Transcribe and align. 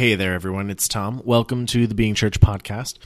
Hey 0.00 0.14
there, 0.14 0.32
everyone. 0.32 0.70
It's 0.70 0.88
Tom. 0.88 1.20
Welcome 1.26 1.66
to 1.66 1.86
the 1.86 1.94
Being 1.94 2.14
Church 2.14 2.40
podcast. 2.40 2.96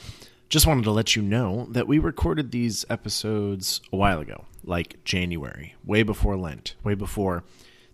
Just 0.48 0.64
wanted 0.64 0.84
to 0.84 0.92
let 0.92 1.16
you 1.16 1.22
know 1.22 1.66
that 1.70 1.88
we 1.88 1.98
recorded 1.98 2.52
these 2.52 2.84
episodes 2.88 3.80
a 3.92 3.96
while 3.96 4.20
ago, 4.20 4.44
like 4.62 5.02
January, 5.02 5.74
way 5.84 6.04
before 6.04 6.36
Lent, 6.36 6.76
way 6.84 6.94
before 6.94 7.42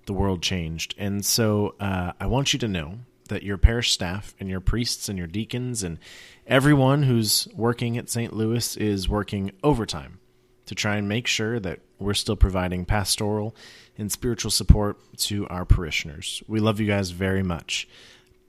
the 0.05 0.13
world 0.13 0.43
changed. 0.43 0.95
And 0.99 1.25
so 1.25 1.77
uh, 1.81 2.13
I 2.21 2.27
want 2.27 2.53
you 2.53 2.59
to 2.59 2.69
know 2.69 2.99
that 3.31 3.43
your 3.43 3.57
parish 3.57 3.91
staff 3.91 4.34
and 4.39 4.50
your 4.50 4.61
priests 4.61 5.09
and 5.09 5.17
your 5.17 5.27
deacons 5.27 5.82
and 5.82 5.98
everyone 6.46 7.05
who's 7.05 7.48
working 7.57 7.96
at 7.96 8.11
St. 8.11 8.35
Louis 8.35 8.77
is 8.77 9.09
working 9.09 9.53
overtime 9.64 10.19
to 10.67 10.75
try 10.75 10.96
and 10.96 11.09
make 11.09 11.27
sure 11.27 11.59
that 11.59 11.80
we're 11.98 12.12
still 12.12 12.37
providing 12.37 12.85
pastoral 12.85 13.57
and 13.96 14.12
spiritual 14.12 14.51
support 14.51 14.98
to 15.17 15.48
our 15.48 15.64
parishioners. 15.64 16.43
We 16.46 16.61
love 16.61 16.80
you 16.80 16.87
guys 16.87 17.12
very 17.12 17.43
much. 17.43 17.89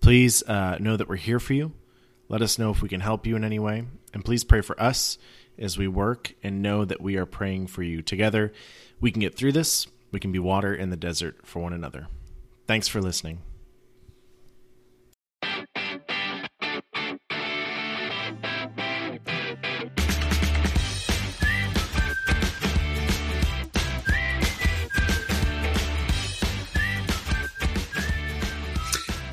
Please 0.01 0.43
uh, 0.43 0.77
know 0.79 0.97
that 0.97 1.07
we're 1.07 1.15
here 1.15 1.39
for 1.39 1.53
you. 1.53 1.73
Let 2.27 2.41
us 2.41 2.57
know 2.57 2.71
if 2.71 2.81
we 2.81 2.89
can 2.89 3.01
help 3.01 3.27
you 3.27 3.35
in 3.35 3.43
any 3.43 3.59
way. 3.59 3.85
And 4.13 4.25
please 4.25 4.43
pray 4.43 4.61
for 4.61 4.79
us 4.81 5.17
as 5.57 5.77
we 5.77 5.87
work 5.87 6.33
and 6.41 6.61
know 6.61 6.83
that 6.85 7.01
we 7.01 7.17
are 7.17 7.25
praying 7.25 7.67
for 7.67 7.83
you. 7.83 8.01
Together, 8.01 8.51
we 8.99 9.11
can 9.11 9.21
get 9.21 9.35
through 9.35 9.51
this. 9.51 9.87
We 10.11 10.19
can 10.19 10.31
be 10.31 10.39
water 10.39 10.73
in 10.73 10.89
the 10.89 10.97
desert 10.97 11.45
for 11.45 11.61
one 11.61 11.73
another. 11.73 12.07
Thanks 12.67 12.87
for 12.87 13.01
listening. 13.01 13.39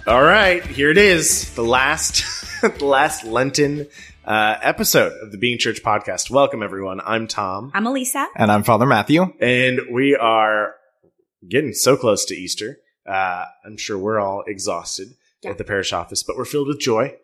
All 0.09 0.23
right, 0.23 0.65
here 0.65 0.91
it 0.91 0.97
is, 0.97 1.55
the 1.55 1.62
last, 1.62 2.25
the 2.62 2.85
last 2.85 3.25
Lenten 3.25 3.87
uh, 4.25 4.56
episode 4.62 5.12
of 5.23 5.33
the 5.33 5.37
Being 5.39 5.59
Church 5.59 5.83
podcast. 5.83 6.31
Welcome, 6.31 6.62
everyone. 6.62 7.03
I'm 7.05 7.27
Tom, 7.28 7.70
I'm 7.75 7.84
Alissa. 7.84 8.27
And 8.34 8.50
I'm 8.50 8.62
Father 8.62 8.87
Matthew. 8.87 9.27
and 9.39 9.81
we 9.92 10.17
are 10.17 10.75
getting 11.47 11.75
so 11.75 11.97
close 11.98 12.25
to 12.27 12.34
Easter. 12.34 12.78
Uh, 13.06 13.45
I'm 13.67 13.77
sure 13.77 13.98
we're 13.98 14.19
all 14.19 14.45
exhausted 14.47 15.09
Yeah. 15.42 15.50
at 15.50 15.59
the 15.59 15.65
parish 15.65 15.92
office, 15.92 16.22
but 16.22 16.39
we're 16.39 16.47
filled 16.47 16.69
with 16.69 16.81
joy 16.81 17.15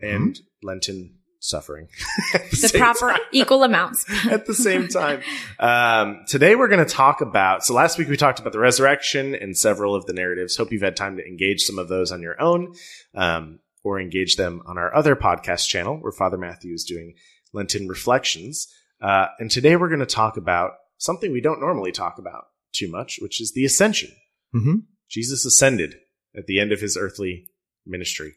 and 0.00 0.36
Lenten 0.60 1.18
suffering. 1.44 1.88
at 2.32 2.50
The 2.50 2.72
proper 2.76 3.10
time. 3.10 3.20
equal 3.32 3.62
amounts. 3.64 4.04
at 4.30 4.46
the 4.46 4.54
same 4.54 4.88
time. 4.88 5.20
Um, 5.58 6.24
today 6.26 6.56
we're 6.56 6.68
going 6.68 6.84
to 6.84 6.90
talk 6.90 7.20
about. 7.20 7.64
So 7.64 7.74
last 7.74 7.98
week 7.98 8.08
we 8.08 8.16
talked 8.16 8.40
about 8.40 8.52
the 8.52 8.58
resurrection 8.58 9.34
and 9.34 9.56
several 9.56 9.94
of 9.94 10.06
the 10.06 10.12
narratives. 10.12 10.56
Hope 10.56 10.72
you've 10.72 10.82
had 10.82 10.96
time 10.96 11.16
to 11.18 11.26
engage 11.26 11.62
some 11.62 11.78
of 11.78 11.88
those 11.88 12.10
on 12.10 12.22
your 12.22 12.40
own, 12.40 12.74
um, 13.14 13.60
or 13.82 14.00
engage 14.00 14.36
them 14.36 14.62
on 14.66 14.78
our 14.78 14.94
other 14.94 15.14
podcast 15.14 15.68
channel 15.68 15.96
where 15.98 16.12
Father 16.12 16.38
Matthew 16.38 16.72
is 16.72 16.84
doing 16.84 17.14
Lenten 17.52 17.86
reflections. 17.88 18.66
Uh, 19.00 19.26
and 19.38 19.50
today 19.50 19.76
we're 19.76 19.88
going 19.88 20.00
to 20.00 20.06
talk 20.06 20.36
about 20.36 20.72
something 20.96 21.30
we 21.30 21.42
don't 21.42 21.60
normally 21.60 21.92
talk 21.92 22.18
about 22.18 22.44
too 22.72 22.90
much, 22.90 23.18
which 23.20 23.40
is 23.40 23.52
the 23.52 23.64
ascension. 23.64 24.10
Mm-hmm. 24.54 24.76
Jesus 25.10 25.44
ascended 25.44 25.96
at 26.36 26.46
the 26.46 26.58
end 26.58 26.72
of 26.72 26.80
his 26.80 26.96
earthly 26.96 27.48
ministry. 27.86 28.34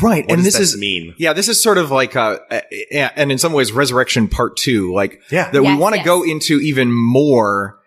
Right. 0.00 0.24
What 0.24 0.32
and 0.34 0.44
does 0.44 0.54
this 0.54 0.54
that 0.54 0.62
is, 0.62 0.76
mean? 0.78 1.14
yeah, 1.18 1.32
this 1.34 1.48
is 1.48 1.62
sort 1.62 1.76
of 1.78 1.90
like, 1.90 2.16
uh, 2.16 2.38
uh, 2.50 2.60
and 2.92 3.30
in 3.30 3.36
some 3.38 3.52
ways, 3.52 3.72
resurrection 3.72 4.26
part 4.28 4.56
two, 4.56 4.92
like 4.94 5.20
Yeah. 5.30 5.50
that 5.50 5.62
we 5.62 5.74
want 5.76 5.94
to 5.94 5.98
yes. 5.98 6.06
go 6.06 6.22
into 6.22 6.60
even 6.60 6.90
more, 6.92 7.78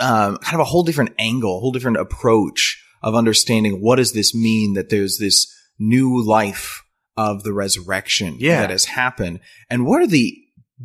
um, 0.00 0.38
kind 0.38 0.54
of 0.54 0.60
a 0.60 0.64
whole 0.64 0.82
different 0.82 1.12
angle, 1.18 1.58
a 1.58 1.60
whole 1.60 1.70
different 1.72 1.98
approach 1.98 2.82
of 3.02 3.14
understanding 3.14 3.80
what 3.80 3.96
does 3.96 4.12
this 4.12 4.34
mean 4.34 4.74
that 4.74 4.88
there's 4.88 5.18
this 5.18 5.46
new 5.78 6.20
life 6.22 6.82
of 7.16 7.42
the 7.44 7.52
resurrection 7.52 8.36
Yeah. 8.38 8.60
that 8.62 8.70
has 8.70 8.86
happened 8.86 9.40
and 9.68 9.86
what 9.86 10.00
are 10.02 10.06
the 10.06 10.36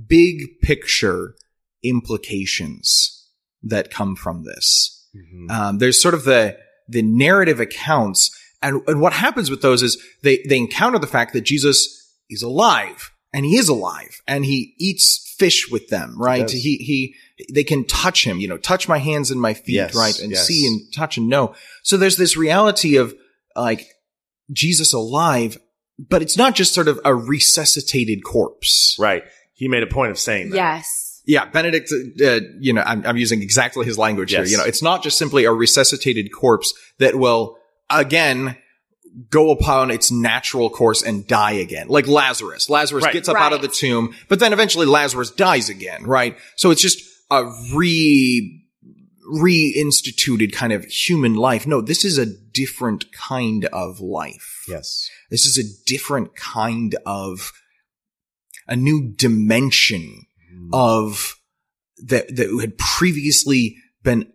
big 0.08 0.60
picture 0.62 1.36
implications 1.84 3.26
that 3.64 3.90
come 3.92 4.16
from 4.16 4.44
this? 4.44 5.08
Mhm. 5.16 5.50
Um, 5.52 5.78
there's 5.80 6.02
sort 6.02 6.14
of 6.14 6.24
the 6.24 6.58
the 6.88 7.02
narrative 7.02 7.60
accounts, 7.60 8.30
and, 8.68 8.82
and 8.88 9.02
what 9.02 9.14
happens 9.14 9.50
with 9.50 9.62
those 9.62 9.82
is 9.84 10.02
they 10.24 10.44
they 10.50 10.58
encounter 10.58 11.00
the 11.00 11.08
fact 11.08 11.34
that 11.34 11.42
Jesus 11.42 12.12
is 12.30 12.42
alive, 12.42 13.12
and 13.34 13.46
he 13.46 13.56
is 13.58 13.70
alive, 13.70 14.22
and 14.28 14.44
he 14.46 14.74
eats 14.80 15.34
fish 15.38 15.70
with 15.70 15.90
them, 15.90 16.16
right? 16.22 16.42
does. 16.44 16.52
He 16.54 16.78
he 16.78 17.16
they 17.54 17.64
can 17.64 17.86
touch 17.86 18.26
him, 18.26 18.40
you 18.40 18.48
know, 18.48 18.58
touch 18.58 18.88
my 18.88 18.98
hands 18.98 19.32
and 19.32 19.40
my 19.42 19.54
feet, 19.54 19.76
Yes, 19.76 19.96
right, 19.96 20.18
and 20.20 20.32
yes. 20.32 20.46
see 20.48 20.66
and 20.68 20.82
touch 20.94 21.18
and 21.18 21.28
know. 21.28 21.54
So 21.84 21.98
there's 21.98 22.18
this 22.18 22.36
reality 22.38 22.96
of 22.98 23.14
like 23.56 23.86
Jesus 24.52 24.94
alive, 24.94 25.58
but 25.98 26.22
it's 26.22 26.38
not 26.38 26.56
just 26.56 26.74
sort 26.74 26.88
of 26.88 27.00
a 27.06 27.14
resuscitated 27.16 28.24
corpse, 28.24 28.96
Right. 29.00 29.24
He 29.54 29.68
made 29.70 29.84
a 29.84 29.88
point 29.88 30.12
of 30.12 30.20
saying 30.20 30.50
that. 30.50 30.56
yes. 30.58 31.22
yeah, 31.26 31.46
Benedict, 31.46 31.90
uh, 32.22 32.40
you 32.60 32.74
know, 32.74 32.82
I'm, 32.82 33.06
I'm 33.06 33.18
using 33.18 33.42
exactly 33.42 33.86
his 33.86 33.98
language 33.98 34.34
Yes. 34.34 34.50
here. 34.50 34.52
You 34.52 34.58
know, 34.58 34.68
it's 34.68 34.82
not 34.84 35.02
just 35.04 35.18
simply 35.18 35.46
a 35.46 35.52
resuscitated 35.54 36.32
corpse 36.34 36.74
that 37.00 37.16
will, 37.16 37.58
again, 37.90 38.58
go 39.30 39.52
upon 39.52 39.92
its 39.92 40.12
natural 40.12 40.70
course 40.70 41.02
and 41.02 41.26
die 41.28 41.54
again. 41.54 41.88
Like 41.88 42.08
Lazarus. 42.08 42.70
Lazarus 42.70 43.06
Right. 43.06 43.14
gets 43.14 43.30
up 43.30 43.38
out 43.38 43.54
of 43.54 43.62
the 43.62 43.68
tomb, 43.68 44.14
but 44.28 44.40
then 44.40 44.54
eventually 44.54 44.86
Lazarus 44.86 45.32
dies 45.32 45.70
again, 45.70 46.04
right? 46.04 46.38
So 46.58 46.72
it's 46.72 46.82
just 46.82 47.02
a 47.32 47.46
re, 47.74 48.62
reinstituted 49.32 50.54
kind 50.54 50.74
of 50.74 50.86
human 50.86 51.36
life. 51.36 51.66
No, 51.66 51.82
this 51.82 52.04
is 52.04 52.18
a 52.18 52.26
different 52.26 53.12
kind 53.14 53.66
of 53.66 54.00
life. 54.00 54.64
Yes. 54.68 55.10
This 55.30 55.46
is 55.46 55.58
a 55.58 55.84
different 55.86 56.36
kind 56.36 56.96
of 57.06 57.52
a 58.68 58.76
new 58.76 59.14
dimension 59.16 60.26
mm-hmm. 60.54 60.70
of 60.74 61.36
that 61.98 62.36
that 62.36 62.58
had 62.60 62.78
previously 62.78 63.78
been 64.04 64.32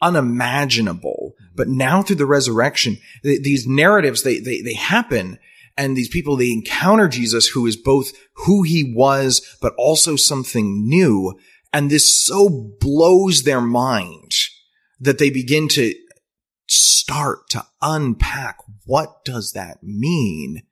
unimaginable, 0.00 1.33
but 1.54 1.68
now 1.68 2.02
through 2.02 2.16
the 2.16 2.26
resurrection, 2.26 2.98
th- 3.22 3.42
these 3.42 3.66
narratives 3.66 4.22
they, 4.22 4.38
they 4.40 4.60
they 4.62 4.74
happen, 4.74 5.38
and 5.76 5.96
these 5.96 6.08
people 6.08 6.36
they 6.36 6.52
encounter 6.52 7.08
Jesus, 7.08 7.48
who 7.48 7.66
is 7.66 7.76
both 7.76 8.12
who 8.46 8.62
he 8.62 8.92
was, 8.96 9.56
but 9.60 9.72
also 9.78 10.16
something 10.16 10.88
new, 10.88 11.34
and 11.72 11.90
this 11.90 12.24
so 12.24 12.72
blows 12.80 13.42
their 13.42 13.60
mind 13.60 14.32
that 15.00 15.18
they 15.18 15.30
begin 15.30 15.68
to 15.68 15.94
start 16.66 17.48
to 17.50 17.64
unpack 17.82 18.56
what 18.86 19.24
does 19.24 19.52
that 19.52 19.78
mean, 19.82 20.62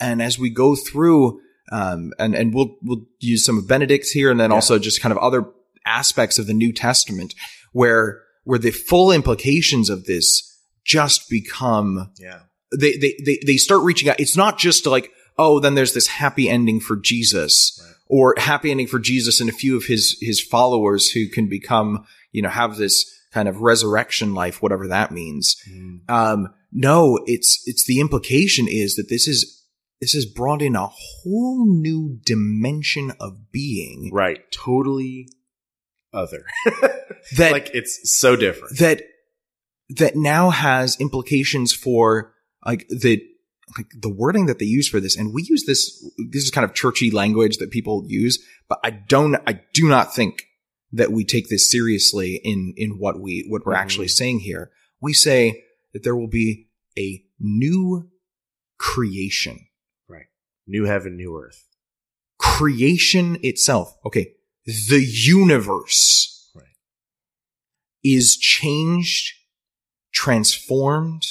and 0.00 0.20
as 0.22 0.38
we 0.38 0.50
go 0.50 0.74
through 0.76 1.40
um, 1.70 2.12
and 2.18 2.34
and 2.34 2.54
we'll 2.54 2.76
we'll 2.82 3.04
use 3.20 3.44
some 3.44 3.58
of 3.58 3.68
Benedict's 3.68 4.10
here, 4.10 4.30
and 4.30 4.40
then 4.40 4.50
Yeah. 4.50 4.54
also 4.54 4.78
just 4.78 5.00
kind 5.02 5.12
of 5.12 5.18
other 5.18 5.44
aspects 5.84 6.38
of 6.38 6.46
the 6.46 6.54
New 6.54 6.72
Testament 6.72 7.34
where 7.72 8.22
where 8.48 8.58
the 8.58 8.70
full 8.70 9.12
implications 9.12 9.90
of 9.90 10.06
this 10.06 10.58
just 10.84 11.28
become 11.28 12.10
Yeah. 12.18 12.40
they 12.76 12.96
they 12.96 13.14
they, 13.24 13.38
they 13.44 13.56
start 13.58 13.82
reaching 13.84 14.08
out. 14.08 14.18
It's 14.18 14.36
not 14.36 14.58
just 14.58 14.86
like 14.86 15.10
oh, 15.40 15.60
then 15.60 15.74
there's 15.76 15.92
this 15.94 16.08
happy 16.08 16.48
ending 16.48 16.80
for 16.80 16.96
Jesus. 16.96 17.80
Right. 17.84 17.94
Or 18.10 18.34
happy 18.38 18.70
ending 18.72 18.88
for 18.88 18.98
Jesus 18.98 19.40
and 19.40 19.50
a 19.50 19.52
few 19.52 19.76
of 19.76 19.84
his 19.84 20.16
his 20.20 20.40
followers 20.40 21.10
who 21.10 21.28
can 21.28 21.46
become, 21.48 22.06
you 22.32 22.40
know, 22.42 22.48
have 22.48 22.76
this 22.76 23.04
kind 23.32 23.48
of 23.48 23.60
resurrection 23.60 24.34
life, 24.34 24.62
whatever 24.62 24.88
that 24.88 25.12
means. 25.12 25.54
Um, 26.08 26.48
no, 26.72 27.18
it's, 27.26 27.62
it's 27.66 27.84
the 27.86 28.00
implication 28.00 28.66
is 28.68 28.96
that 28.96 29.08
this 29.10 29.28
is, 29.28 29.62
this 30.00 30.12
has 30.14 30.24
brought 30.24 30.62
in 30.62 30.74
a 30.74 30.86
whole 30.86 31.66
new 31.66 32.18
dimension 32.24 33.12
of 33.20 33.52
being 33.52 34.10
Right. 34.12 34.40
Totally 34.50 35.28
other. 36.12 36.46
that, 37.36 37.52
like 37.52 37.70
it's 37.74 38.00
so 38.18 38.36
different. 38.36 38.78
that, 38.78 39.02
that 39.90 40.16
now 40.16 40.50
has 40.50 40.96
implications 41.00 41.72
for 41.72 42.34
like 42.66 42.86
the, 42.88 43.22
like 43.76 43.86
the 44.00 44.08
wording 44.10 44.46
that 44.46 44.58
they 44.58 44.64
use 44.66 44.88
for 44.88 45.00
this. 45.00 45.16
And 45.16 45.32
we 45.34 45.42
use 45.42 45.64
this, 45.66 46.02
this 46.30 46.44
is 46.44 46.50
kind 46.50 46.64
of 46.64 46.74
churchy 46.74 47.10
language 47.10 47.58
that 47.58 47.70
people 47.70 48.04
use, 48.06 48.38
but 48.68 48.78
I 48.84 48.90
don't, 48.90 49.36
I 49.46 49.60
do 49.74 49.88
not 49.88 50.14
think 50.14 50.42
that 50.92 51.12
we 51.12 51.24
take 51.24 51.48
this 51.48 51.70
seriously 51.70 52.40
in, 52.42 52.72
in 52.76 52.98
what 52.98 53.20
we, 53.20 53.44
what 53.48 53.64
we're 53.66 53.74
Mhm. 53.74 53.78
actually 53.78 54.08
saying 54.08 54.40
here. 54.40 54.70
We 55.00 55.12
say 55.12 55.64
that 55.92 56.02
there 56.02 56.16
will 56.16 56.28
be 56.28 56.68
a 56.98 57.22
new 57.38 58.08
creation. 58.78 59.66
Right. 60.08 60.26
New 60.66 60.84
heaven, 60.84 61.16
new 61.16 61.36
earth. 61.36 61.64
creation 62.38 63.36
itself, 63.42 63.96
okay, 64.06 64.32
the 64.64 65.00
universe. 65.04 66.37
Is 68.14 68.36
changed, 68.36 69.34
transformed, 70.12 71.22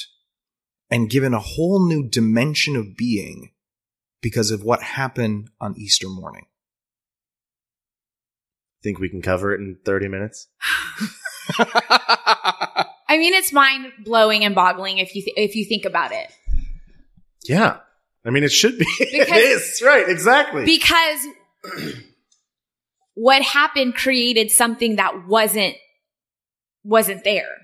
and 0.90 1.10
given 1.10 1.34
a 1.34 1.38
whole 1.40 1.86
new 1.86 2.08
dimension 2.08 2.76
of 2.76 2.96
being 2.96 3.50
because 4.20 4.50
of 4.50 4.62
what 4.62 4.82
happened 4.82 5.48
on 5.60 5.74
Easter 5.78 6.08
morning. 6.08 6.46
Think 8.82 8.98
we 8.98 9.08
can 9.08 9.22
cover 9.22 9.52
it 9.52 9.60
in 9.60 9.76
30 9.84 10.08
minutes? 10.08 10.48
I 13.10 13.16
mean, 13.16 13.34
it's 13.34 13.52
mind 13.52 13.92
blowing 14.04 14.44
and 14.44 14.54
boggling 14.54 14.98
if 14.98 15.14
you 15.14 15.22
th- 15.22 15.34
if 15.36 15.54
you 15.56 15.64
think 15.64 15.84
about 15.84 16.12
it. 16.12 16.30
Yeah. 17.44 17.78
I 18.24 18.30
mean, 18.30 18.44
it 18.44 18.52
should 18.52 18.78
be. 18.78 18.84
it 19.00 19.26
Because- 19.26 19.42
is. 19.42 19.82
Right. 19.84 20.08
Exactly. 20.08 20.64
because 20.64 21.26
what 23.14 23.42
happened 23.42 23.94
created 23.96 24.50
something 24.50 24.96
that 24.96 25.26
wasn't 25.26 25.74
wasn't 26.88 27.22
there 27.22 27.54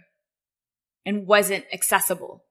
and 1.07 1.27
wasn't 1.27 1.65
accessible. 1.73 2.45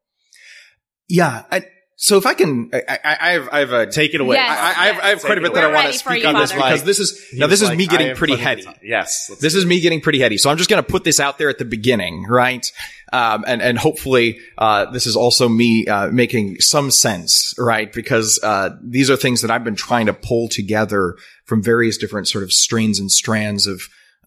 Yeah. 1.07 1.43
I, 1.51 1.65
so 1.95 2.17
if 2.17 2.25
I 2.25 2.33
can, 2.33 2.71
I, 2.73 2.81
I, 2.89 3.17
I 3.21 3.31
have, 3.33 3.49
I 3.51 3.59
have 3.59 3.71
a 3.71 3.85
Take 3.85 4.13
it 4.15 4.21
away. 4.21 4.35
Yes. 4.35 4.49
I, 4.49 4.63
I 4.63 4.85
have, 4.87 5.03
I 5.03 5.07
have 5.09 5.17
Take 5.19 5.25
quite 5.25 5.37
a 5.37 5.41
bit 5.41 5.53
that 5.53 5.63
I 5.63 5.71
want 5.71 5.87
to 5.87 5.93
speak 5.93 6.25
on 6.25 6.33
this 6.33 6.51
Father. 6.51 6.63
because 6.63 6.83
this 6.83 6.99
is 6.99 7.29
He 7.29 7.39
now 7.39 7.47
this 7.47 7.61
is 7.61 7.69
like, 7.69 7.77
me 7.77 7.85
getting 7.85 8.15
pretty 8.15 8.35
heady. 8.35 8.65
Yes. 8.81 9.29
This 9.39 9.53
is 9.53 9.65
me 9.65 9.79
getting 9.79 10.01
pretty 10.01 10.19
heady. 10.19 10.37
So 10.37 10.49
I'm 10.49 10.57
just 10.57 10.69
going 10.69 10.83
to 10.83 10.89
put 10.89 11.03
this 11.03 11.19
out 11.19 11.37
there 11.37 11.49
at 11.49 11.59
the 11.59 11.65
beginning, 11.65 12.25
right? 12.27 12.69
Um, 13.13 13.45
and, 13.45 13.61
and 13.61 13.77
hopefully, 13.77 14.39
uh, 14.57 14.89
this 14.89 15.05
is 15.05 15.15
also 15.15 15.47
me, 15.47 15.85
uh, 15.85 16.09
making 16.09 16.59
some 16.59 16.89
sense, 16.89 17.53
right? 17.59 17.93
Because, 17.93 18.39
uh, 18.41 18.71
these 18.81 19.11
are 19.11 19.15
things 19.15 19.41
that 19.43 19.51
I've 19.51 19.63
been 19.63 19.75
trying 19.75 20.07
to 20.07 20.13
pull 20.13 20.49
together 20.49 21.15
from 21.45 21.61
various 21.61 21.97
different 21.99 22.27
sort 22.27 22.43
of 22.43 22.51
strains 22.51 22.99
and 22.99 23.11
strands 23.11 23.67
of, 23.67 23.83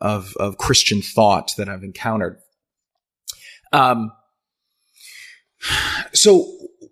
of, 0.07 0.37
of 0.37 0.57
Christian 0.57 1.03
thought 1.03 1.53
that 1.57 1.69
I've 1.69 1.83
encountered. 1.83 2.39
Um, 3.73 4.13
so 6.13 6.47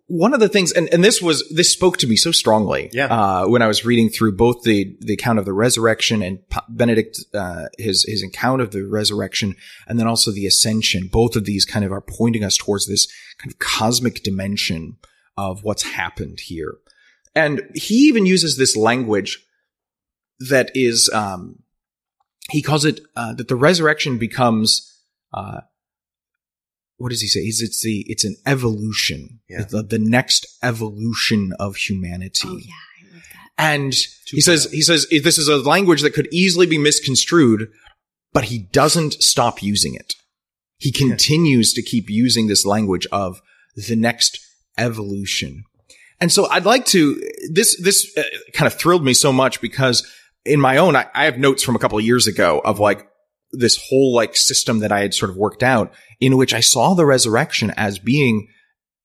one 0.06 0.34
of 0.34 0.40
the 0.40 0.48
things, 0.48 0.72
and, 0.72 0.92
and 0.92 1.02
this 1.04 1.22
was, 1.22 1.48
this 1.54 1.72
spoke 1.72 1.96
to 1.98 2.06
me 2.06 2.16
so 2.16 2.32
strongly. 2.32 2.90
Yeah. 2.92 3.06
Uh, 3.06 3.46
when 3.46 3.62
I 3.62 3.68
was 3.68 3.84
reading 3.84 4.08
through 4.10 4.36
both 4.36 4.62
the, 4.62 4.96
the 5.00 5.14
account 5.14 5.38
of 5.38 5.44
the 5.44 5.52
resurrection 5.52 6.22
and 6.22 6.40
Benedict, 6.68 7.20
uh, 7.32 7.66
his, 7.78 8.04
his 8.04 8.22
account 8.22 8.60
of 8.60 8.72
the 8.72 8.82
resurrection 8.82 9.54
and 9.86 9.98
then 9.98 10.08
also 10.08 10.32
the 10.32 10.46
ascension. 10.46 11.08
Both 11.10 11.36
of 11.36 11.44
these 11.44 11.64
kind 11.64 11.84
of 11.84 11.92
are 11.92 12.02
pointing 12.02 12.44
us 12.44 12.56
towards 12.56 12.86
this 12.86 13.06
kind 13.38 13.52
of 13.52 13.58
cosmic 13.58 14.22
dimension 14.22 14.96
of 15.36 15.62
what's 15.62 15.84
happened 15.84 16.40
here. 16.40 16.74
And 17.34 17.62
he 17.74 17.94
even 18.08 18.26
uses 18.26 18.56
this 18.56 18.76
language 18.76 19.44
that 20.50 20.70
is, 20.74 21.08
um, 21.12 21.63
he 22.50 22.62
calls 22.62 22.84
it, 22.84 23.00
uh, 23.16 23.34
that 23.34 23.48
the 23.48 23.56
resurrection 23.56 24.18
becomes, 24.18 24.92
uh, 25.32 25.60
what 26.96 27.10
does 27.10 27.20
he 27.20 27.28
say? 27.28 27.40
He's, 27.40 27.60
it's 27.60 27.82
the, 27.82 28.04
it's 28.06 28.24
an 28.24 28.36
evolution. 28.46 29.40
Yeah. 29.48 29.64
The, 29.68 29.82
the 29.82 29.98
next 29.98 30.46
evolution 30.62 31.52
of 31.58 31.76
humanity. 31.76 32.48
Oh 32.48 32.56
yeah, 32.58 32.72
I 32.72 33.14
love 33.14 33.22
that. 33.32 33.50
And 33.58 33.94
he 34.26 34.40
says, 34.40 34.70
he 34.70 34.82
says, 34.82 35.06
this 35.08 35.38
is 35.38 35.48
a 35.48 35.56
language 35.56 36.02
that 36.02 36.14
could 36.14 36.28
easily 36.32 36.66
be 36.66 36.78
misconstrued, 36.78 37.68
but 38.32 38.44
he 38.44 38.58
doesn't 38.58 39.14
stop 39.14 39.62
using 39.62 39.94
it. 39.94 40.14
He 40.78 40.92
continues 40.92 41.72
to 41.74 41.82
keep 41.82 42.10
using 42.10 42.46
this 42.46 42.66
language 42.66 43.06
of 43.10 43.40
the 43.74 43.96
next 43.96 44.38
evolution. 44.76 45.64
And 46.20 46.30
so 46.30 46.46
I'd 46.46 46.64
like 46.64 46.84
to, 46.86 47.20
this, 47.50 47.80
this 47.82 48.12
uh, 48.16 48.22
kind 48.52 48.66
of 48.66 48.78
thrilled 48.78 49.04
me 49.04 49.14
so 49.14 49.32
much 49.32 49.60
because 49.60 50.06
in 50.44 50.60
my 50.60 50.76
own, 50.76 50.96
I, 50.96 51.06
I 51.14 51.24
have 51.24 51.38
notes 51.38 51.62
from 51.62 51.76
a 51.76 51.78
couple 51.78 51.98
of 51.98 52.04
years 52.04 52.26
ago 52.26 52.60
of 52.64 52.78
like 52.78 53.08
this 53.52 53.78
whole 53.88 54.14
like 54.14 54.36
system 54.36 54.80
that 54.80 54.92
I 54.92 55.00
had 55.00 55.14
sort 55.14 55.30
of 55.30 55.36
worked 55.36 55.62
out 55.62 55.92
in 56.20 56.36
which 56.36 56.52
I 56.52 56.60
saw 56.60 56.94
the 56.94 57.06
resurrection 57.06 57.72
as 57.76 57.98
being, 57.98 58.48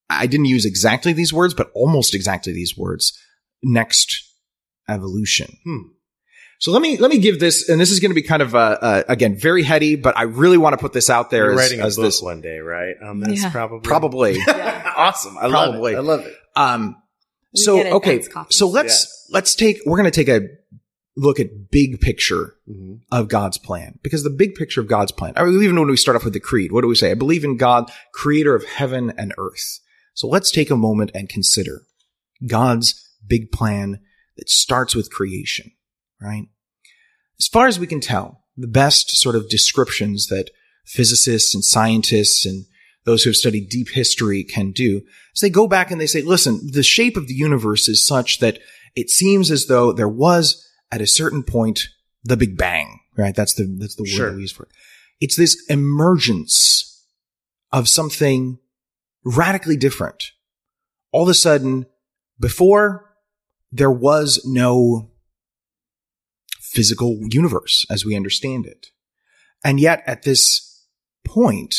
I 0.10 0.28
didn't 0.28 0.48
use 0.48 0.66
exactly 0.66 1.14
these 1.14 1.32
words, 1.32 1.54
but 1.54 1.72
almost 1.74 2.16
exactly 2.16 2.52
these 2.54 2.78
words, 2.78 3.18
next 3.64 4.24
evolution. 4.88 5.58
Hmm. 5.64 5.78
So 6.62 6.72
let 6.72 6.82
me, 6.82 6.98
let 6.98 7.10
me 7.10 7.20
give 7.20 7.40
this, 7.40 7.70
and 7.70 7.80
this 7.80 7.90
is 7.90 8.02
going 8.02 8.10
to 8.12 8.16
be 8.16 8.22
kind 8.22 8.42
of, 8.42 8.54
uh, 8.54 8.78
uh, 8.82 9.04
again, 9.08 9.38
very 9.40 9.64
heady, 9.64 9.96
but 9.96 10.18
I 10.18 10.24
really 10.24 10.58
want 10.58 10.74
to 10.74 10.78
put 10.78 10.92
this 10.92 11.10
out 11.10 11.30
there 11.30 11.46
You're 11.46 11.54
as, 11.54 11.58
writing 11.58 11.80
a 11.80 11.86
as 11.86 11.96
book 11.96 12.04
this, 12.06 12.22
one 12.22 12.42
day, 12.42 12.58
right? 12.60 12.96
Um, 13.02 13.22
that's 13.22 13.42
Yeah. 13.44 13.50
probably 13.52 13.80
probably. 13.82 14.38
awesome. 14.48 15.38
I 15.38 15.48
Probably. 15.50 15.96
love 15.96 16.06
it. 16.06 16.10
I 16.10 16.16
love 16.16 16.26
it. 16.26 16.36
Um, 16.58 16.96
We 17.54 17.62
so 17.64 17.78
it, 17.80 17.94
okay, 17.94 18.22
so 18.50 18.68
let's 18.68 19.28
let's 19.32 19.56
take 19.56 19.80
we're 19.86 19.98
going 19.98 20.12
to 20.12 20.24
take 20.26 20.28
a 20.28 20.48
look 21.20 21.40
at 21.40 21.70
big 21.70 22.00
picture 22.00 22.56
hmm 22.68 22.96
of 23.12 23.28
God's 23.28 23.58
plan 23.58 23.98
because 24.04 24.24
the 24.24 24.30
big 24.30 24.56
picture 24.56 24.82
of 24.82 24.88
God's 24.88 25.12
plan. 25.12 25.34
I 25.36 25.44
mean, 25.44 25.64
even 25.64 25.80
when 25.80 25.90
we 25.90 25.98
start 25.98 26.16
off 26.16 26.24
with 26.24 26.34
the 26.34 26.40
creed, 26.40 26.72
what 26.72 26.82
do 26.82 26.88
we 26.88 26.96
say? 26.96 27.12
I 27.12 27.16
believe 27.16 27.44
in 27.44 27.58
God, 27.58 27.92
creator 28.14 28.54
of 28.54 28.66
heaven 28.66 29.12
and 29.18 29.34
earth. 29.38 29.80
So 30.14 30.28
let's 30.28 30.52
take 30.52 30.70
a 30.70 30.76
moment 30.76 31.12
and 31.16 31.28
consider 31.28 31.84
God's 32.46 33.10
big 33.26 33.52
plan 33.52 34.00
that 34.38 34.50
starts 34.50 34.96
with 34.96 35.12
creation, 35.12 35.72
right? 36.22 36.48
As 37.40 37.48
far 37.48 37.68
as 37.68 37.80
we 37.80 37.88
can 37.88 38.00
tell, 38.00 38.44
the 38.56 38.68
best 38.68 39.18
sort 39.18 39.36
of 39.36 39.50
descriptions 39.50 40.28
that 40.28 40.52
physicists 40.86 41.56
and 41.56 41.64
scientists 41.64 42.46
and 42.46 42.66
those 43.06 43.24
who 43.24 43.30
have 43.30 43.38
studied 43.38 43.70
deep 43.70 43.90
history 43.90 44.44
can 44.44 44.72
do 44.72 45.02
is 45.34 45.42
they 45.42 45.50
go 45.50 45.68
back 45.68 45.90
and 45.90 46.00
they 46.00 46.08
say, 46.08 46.22
listen, 46.22 46.60
the 46.72 46.84
shape 46.84 47.18
of 47.18 47.28
the 47.28 47.34
universe 47.34 47.88
is 47.88 48.06
such 48.06 48.40
that 48.40 48.60
it 48.96 49.10
seems 49.10 49.50
as 49.52 49.68
though 49.68 49.92
there 49.92 50.10
was 50.10 50.66
at 50.92 51.02
a 51.02 51.08
certain 51.08 51.44
point 51.44 51.90
the 52.24 52.38
Big 52.38 52.58
Bang, 52.58 53.00
right? 53.18 53.36
That's 53.36 53.54
the, 53.54 53.64
that's 53.80 53.96
the 53.96 54.06
Sure. 54.06 54.28
word 54.28 54.36
we 54.36 54.42
use 54.42 54.52
for 54.52 54.64
it. 54.64 54.70
It's 55.20 55.36
this 55.36 55.64
emergence 55.70 57.06
of 57.72 57.88
something 57.88 58.60
radically 59.24 59.78
different. 59.78 60.32
All 61.12 61.24
of 61.24 61.30
a 61.30 61.34
sudden, 61.34 61.86
before 62.40 63.14
there 63.72 63.92
was 63.92 64.42
no 64.46 65.12
physical 66.60 67.20
universe 67.30 67.86
as 67.90 68.06
we 68.06 68.16
understand 68.16 68.66
it. 68.66 68.88
And 69.64 69.80
yet 69.80 70.04
at 70.06 70.24
this 70.24 70.86
point, 71.26 71.76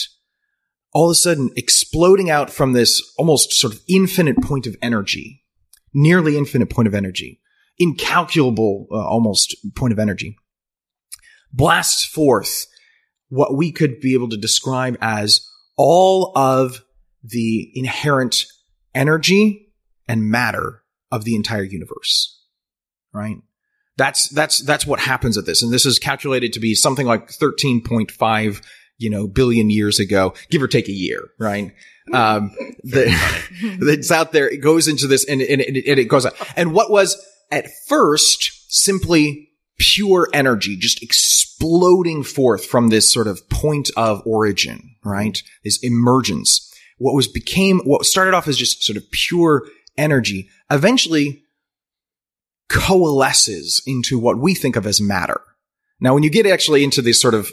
all 0.93 1.07
of 1.07 1.13
a 1.13 1.17
sudden 1.17 1.51
exploding 1.57 2.29
out 2.29 2.51
from 2.51 2.73
this 2.73 3.13
almost 3.17 3.53
sort 3.53 3.73
of 3.73 3.81
infinite 3.89 4.43
point 4.43 4.67
of 4.67 4.77
energy, 4.83 5.45
nearly 5.95 6.37
infinite 6.37 6.71
point 6.71 6.89
of 6.89 6.95
energy, 6.95 7.41
incalculable 7.81 8.87
uh, 8.93 8.97
almost 8.97 9.57
point 9.75 9.93
of 9.93 9.99
energy, 9.99 10.37
blasts 11.53 12.05
forth 12.05 12.67
what 13.31 13.57
we 13.57 13.73
could 13.73 14.01
be 14.01 14.15
able 14.15 14.29
to 14.29 14.37
describe 14.37 14.97
as 15.01 15.41
all 15.77 16.33
of 16.37 16.85
the 17.25 17.73
inherent 17.75 18.45
energy 18.95 19.73
and 20.07 20.31
matter 20.31 20.83
of 21.11 21.25
the 21.25 21.35
entire 21.35 21.63
universe. 21.63 22.39
Right? 23.13 23.39
That's, 23.97 24.29
that's, 24.29 24.63
that's 24.63 24.87
what 24.87 25.01
happens 25.01 25.37
at 25.39 25.47
this. 25.47 25.63
And 25.63 25.73
this 25.73 25.87
is 25.87 25.99
calculated 25.99 26.53
to 26.53 26.61
be 26.61 26.75
something 26.75 27.07
like 27.07 27.29
13.5, 27.29 28.63
you 28.99 29.11
know, 29.11 29.27
billion 29.27 29.71
years 29.71 29.99
ago, 29.99 30.35
give 30.51 30.63
or 30.63 30.69
take 30.69 30.89
a 30.89 30.93
year, 30.93 31.29
right? 31.39 31.73
Um, 32.13 32.51
the, 32.83 33.79
that's 33.81 34.11
out 34.11 34.33
there. 34.33 34.49
It 34.49 34.59
goes 34.59 34.89
into 34.89 35.07
this 35.07 35.25
and, 35.25 35.41
and, 35.41 35.61
and 35.61 35.77
it 35.77 36.09
goes 36.09 36.27
out. 36.27 36.35
And 36.57 36.73
what 36.73 36.91
was 36.91 37.17
at 37.51 37.69
first 37.87 38.73
simply 38.73 39.51
pure 39.79 40.29
energy, 40.33 40.77
just 40.77 41.03
exploding 41.03 42.23
forth 42.23 42.65
from 42.65 42.89
this 42.89 43.13
sort 43.13 43.27
of 43.27 43.49
point 43.49 43.91
of 43.97 44.23
origin, 44.27 44.95
right? 45.05 45.43
This 45.65 45.79
emergence. 45.83 46.67
What 46.99 47.15
was 47.15 47.27
became, 47.27 47.81
what 47.81 48.05
started 48.05 48.35
off 48.35 48.47
as 48.47 48.59
just 48.59 48.85
sort 48.85 48.99
of 48.99 49.11
pure 49.11 49.67
energy, 49.97 50.49
eventually 50.71 51.43
coalesces 52.69 53.83
into 53.87 54.19
what 54.19 54.39
we 54.39 54.55
think 54.55 54.77
of 54.77 54.87
as 54.87 55.01
matter. 55.01 55.41
Now, 55.99 56.15
when 56.15 56.23
you 56.23 56.31
get 56.31 56.47
actually 56.47 56.85
into 56.85 57.03
this 57.03 57.21
sort 57.21 57.35
of 57.35 57.51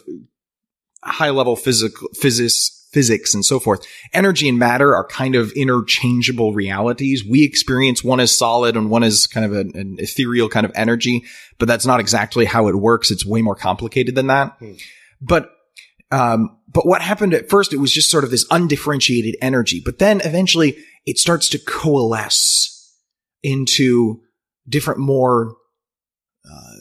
high 1.04 1.30
level 1.30 1.56
physical, 1.56 2.08
physics, 2.14 2.88
physics 2.92 3.34
and 3.34 3.46
so 3.46 3.60
forth, 3.60 3.86
energy 4.14 4.48
and 4.48 4.58
matter 4.58 4.96
are 4.96 5.06
kind 5.06 5.36
of 5.36 5.52
interchangeable 5.52 6.54
realities. 6.54 7.24
We 7.24 7.44
experience 7.44 8.04
one 8.04 8.20
as 8.20 8.36
solid 8.36 8.76
and 8.76 8.90
one 8.90 9.04
as 9.04 9.28
kind 9.28 9.46
of 9.46 9.54
an, 9.54 9.72
an 9.76 9.98
ethereal 10.00 10.50
kind 10.50 10.66
of 10.66 10.72
energy, 10.76 11.26
but 11.60 11.68
that's 11.68 11.86
not 11.86 12.00
exactly 12.00 12.46
how 12.46 12.68
it 12.68 12.76
works. 12.76 13.12
It's 13.12 13.26
way 13.26 13.42
more 13.42 13.56
complicated 13.56 14.16
than 14.16 14.28
that. 14.28 14.56
Hmm. 14.60 14.74
But, 15.22 15.52
um, 16.12 16.58
but 16.70 16.86
what 16.86 17.02
happened 17.02 17.34
at 17.34 17.50
first, 17.50 17.74
it 17.74 17.78
was 17.78 17.92
just 17.92 18.10
sort 18.10 18.24
of 18.24 18.32
this 18.32 18.46
undifferentiated 18.52 19.36
energy, 19.42 19.82
but 19.84 20.00
then 20.00 20.22
eventually 20.24 20.78
it 21.06 21.18
starts 21.18 21.50
to 21.50 21.60
coalesce 21.60 22.96
into 23.44 24.22
different, 24.68 25.00
more, 25.00 25.56
uh, 26.50 26.76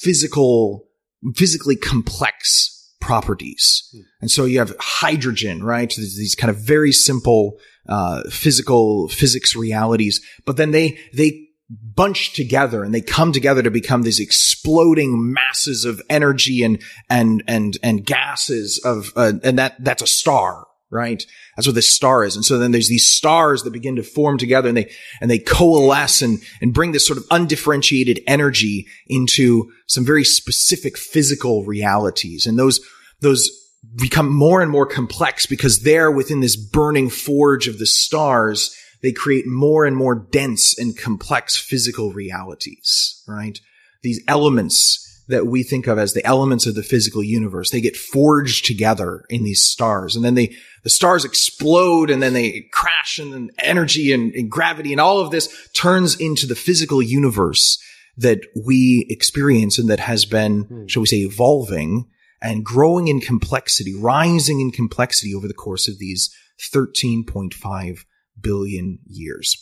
physical, 0.00 0.88
physically 1.36 1.76
complex 1.76 2.81
properties. 3.02 3.94
And 4.20 4.30
so 4.30 4.44
you 4.46 4.60
have 4.60 4.74
hydrogen, 4.80 5.62
right? 5.62 5.92
There's 5.94 6.16
these 6.16 6.34
kind 6.34 6.50
of 6.50 6.56
very 6.56 6.92
simple, 6.92 7.58
uh, 7.88 8.22
physical 8.30 9.08
physics 9.08 9.54
realities, 9.54 10.24
but 10.46 10.56
then 10.56 10.70
they, 10.70 10.98
they 11.12 11.48
bunch 11.68 12.32
together 12.34 12.84
and 12.84 12.94
they 12.94 13.00
come 13.00 13.32
together 13.32 13.62
to 13.62 13.70
become 13.70 14.02
these 14.02 14.20
exploding 14.20 15.32
masses 15.32 15.84
of 15.84 16.00
energy 16.08 16.62
and, 16.62 16.82
and, 17.10 17.42
and, 17.46 17.76
and 17.82 18.06
gases 18.06 18.80
of, 18.84 19.12
uh, 19.16 19.32
and 19.42 19.58
that, 19.58 19.82
that's 19.82 20.02
a 20.02 20.06
star, 20.06 20.66
right? 20.92 21.24
That's 21.56 21.66
what 21.66 21.74
this 21.74 21.90
star 21.90 22.22
is. 22.22 22.36
And 22.36 22.44
so 22.44 22.58
then 22.58 22.70
there's 22.70 22.90
these 22.90 23.08
stars 23.08 23.62
that 23.62 23.72
begin 23.72 23.96
to 23.96 24.02
form 24.02 24.36
together 24.36 24.68
and 24.68 24.76
they, 24.76 24.92
and 25.22 25.30
they 25.30 25.38
coalesce 25.38 26.20
and, 26.20 26.40
and 26.60 26.74
bring 26.74 26.92
this 26.92 27.06
sort 27.06 27.16
of 27.16 27.24
undifferentiated 27.30 28.20
energy 28.26 28.86
into 29.08 29.72
some 29.86 30.04
very 30.04 30.22
specific 30.22 30.98
physical 30.98 31.64
realities. 31.64 32.46
And 32.46 32.58
those, 32.58 32.80
those 33.20 33.50
become 33.96 34.30
more 34.30 34.60
and 34.60 34.70
more 34.70 34.86
complex 34.86 35.46
because 35.46 35.80
there 35.80 36.10
within 36.10 36.40
this 36.40 36.56
burning 36.56 37.08
forge 37.08 37.68
of 37.68 37.78
the 37.78 37.86
stars, 37.86 38.76
they 39.02 39.12
create 39.12 39.46
more 39.46 39.86
and 39.86 39.96
more 39.96 40.14
dense 40.14 40.78
and 40.78 40.96
complex 40.96 41.56
physical 41.56 42.12
realities, 42.12 43.24
right? 43.26 43.58
These 44.02 44.22
elements 44.28 45.11
that 45.32 45.46
we 45.46 45.62
think 45.62 45.86
of 45.86 45.98
as 45.98 46.12
the 46.12 46.24
elements 46.24 46.66
of 46.66 46.74
the 46.74 46.82
physical 46.82 47.22
universe, 47.22 47.70
they 47.70 47.80
get 47.80 47.96
forged 47.96 48.64
together 48.64 49.24
in 49.28 49.42
these 49.42 49.64
stars 49.64 50.14
and 50.14 50.24
then 50.24 50.34
they, 50.34 50.54
the 50.84 50.90
stars 50.90 51.24
explode 51.24 52.10
and 52.10 52.22
then 52.22 52.32
they 52.32 52.68
crash 52.72 53.18
and 53.18 53.32
then 53.32 53.50
energy 53.58 54.12
and, 54.12 54.34
and 54.34 54.50
gravity 54.50 54.92
and 54.92 55.00
all 55.00 55.18
of 55.18 55.30
this 55.30 55.70
turns 55.74 56.14
into 56.20 56.46
the 56.46 56.54
physical 56.54 57.02
universe 57.02 57.82
that 58.16 58.40
we 58.64 59.06
experience 59.08 59.78
and 59.78 59.88
that 59.88 60.00
has 60.00 60.24
been, 60.24 60.62
hmm. 60.64 60.86
shall 60.86 61.00
we 61.00 61.06
say, 61.06 61.18
evolving 61.18 62.08
and 62.42 62.64
growing 62.64 63.08
in 63.08 63.20
complexity, 63.20 63.94
rising 63.98 64.60
in 64.60 64.70
complexity 64.70 65.34
over 65.34 65.48
the 65.48 65.54
course 65.54 65.88
of 65.88 65.98
these 65.98 66.34
13.5 66.74 68.04
billion 68.40 68.98
years. 69.06 69.56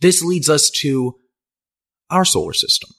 This 0.00 0.22
leads 0.22 0.50
us 0.50 0.70
to 0.70 1.16
our 2.10 2.24
solar 2.24 2.52
system. 2.52 2.90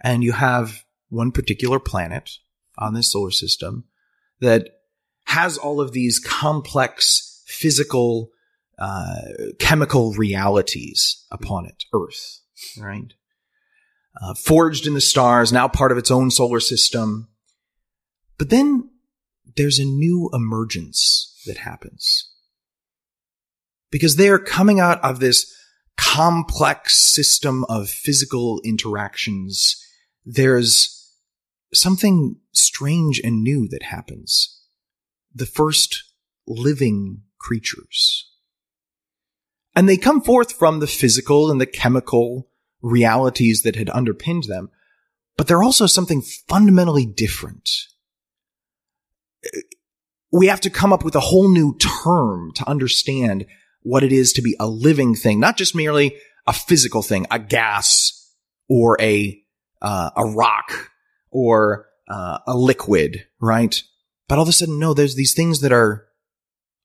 And 0.00 0.22
you 0.22 0.32
have 0.32 0.84
one 1.08 1.32
particular 1.32 1.78
planet 1.78 2.30
on 2.76 2.94
this 2.94 3.12
solar 3.12 3.30
system 3.30 3.84
that 4.40 4.68
has 5.24 5.58
all 5.58 5.80
of 5.80 5.92
these 5.92 6.18
complex 6.18 7.42
physical, 7.46 8.30
uh, 8.78 9.20
chemical 9.58 10.12
realities 10.12 11.26
upon 11.30 11.66
it, 11.66 11.84
Earth, 11.92 12.40
right? 12.78 13.12
Uh, 14.20 14.34
forged 14.34 14.86
in 14.86 14.94
the 14.94 15.00
stars, 15.00 15.52
now 15.52 15.68
part 15.68 15.92
of 15.92 15.98
its 15.98 16.10
own 16.10 16.30
solar 16.30 16.60
system. 16.60 17.28
But 18.38 18.50
then 18.50 18.90
there's 19.56 19.78
a 19.78 19.84
new 19.84 20.30
emergence 20.32 21.40
that 21.46 21.58
happens. 21.58 22.30
Because 23.90 24.16
they 24.16 24.28
are 24.28 24.38
coming 24.38 24.80
out 24.80 25.02
of 25.02 25.18
this 25.18 25.52
complex 25.96 26.96
system 26.96 27.64
of 27.64 27.88
physical 27.88 28.60
interactions. 28.64 29.84
There's 30.30 31.14
something 31.72 32.36
strange 32.52 33.20
and 33.22 33.42
new 33.42 33.66
that 33.68 33.84
happens. 33.84 34.62
The 35.34 35.46
first 35.46 36.04
living 36.46 37.22
creatures. 37.38 38.30
And 39.74 39.88
they 39.88 39.96
come 39.96 40.20
forth 40.20 40.52
from 40.52 40.80
the 40.80 40.86
physical 40.86 41.50
and 41.50 41.60
the 41.60 41.66
chemical 41.66 42.48
realities 42.82 43.62
that 43.62 43.76
had 43.76 43.90
underpinned 43.90 44.44
them, 44.44 44.70
but 45.36 45.46
they're 45.46 45.62
also 45.62 45.86
something 45.86 46.22
fundamentally 46.48 47.06
different 47.06 47.70
we 50.32 50.46
have 50.48 50.60
to 50.60 50.70
come 50.70 50.92
up 50.92 51.04
with 51.04 51.14
a 51.14 51.20
whole 51.20 51.48
new 51.48 51.76
term 51.78 52.52
to 52.54 52.68
understand 52.68 53.46
what 53.82 54.02
it 54.02 54.12
is 54.12 54.32
to 54.34 54.42
be 54.42 54.56
a 54.60 54.66
living 54.66 55.14
thing, 55.14 55.40
not 55.40 55.56
just 55.56 55.74
merely 55.74 56.16
a 56.46 56.52
physical 56.52 57.02
thing, 57.02 57.26
a 57.30 57.38
gas 57.38 58.34
or 58.68 58.96
a 59.00 59.40
uh, 59.82 60.10
a 60.16 60.26
rock 60.26 60.90
or 61.30 61.86
uh, 62.08 62.38
a 62.46 62.56
liquid, 62.56 63.26
right? 63.40 63.82
But 64.28 64.38
all 64.38 64.42
of 64.42 64.48
a 64.48 64.52
sudden, 64.52 64.78
no, 64.78 64.94
there's 64.94 65.14
these 65.14 65.34
things 65.34 65.60
that 65.60 65.72
are 65.72 66.06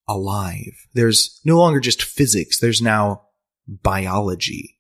alive. 0.08 0.88
There's 0.94 1.40
no 1.46 1.58
longer 1.58 1.80
just 1.80 2.04
physics. 2.04 2.60
There's 2.60 2.82
now 2.82 3.24
biology, 3.68 4.80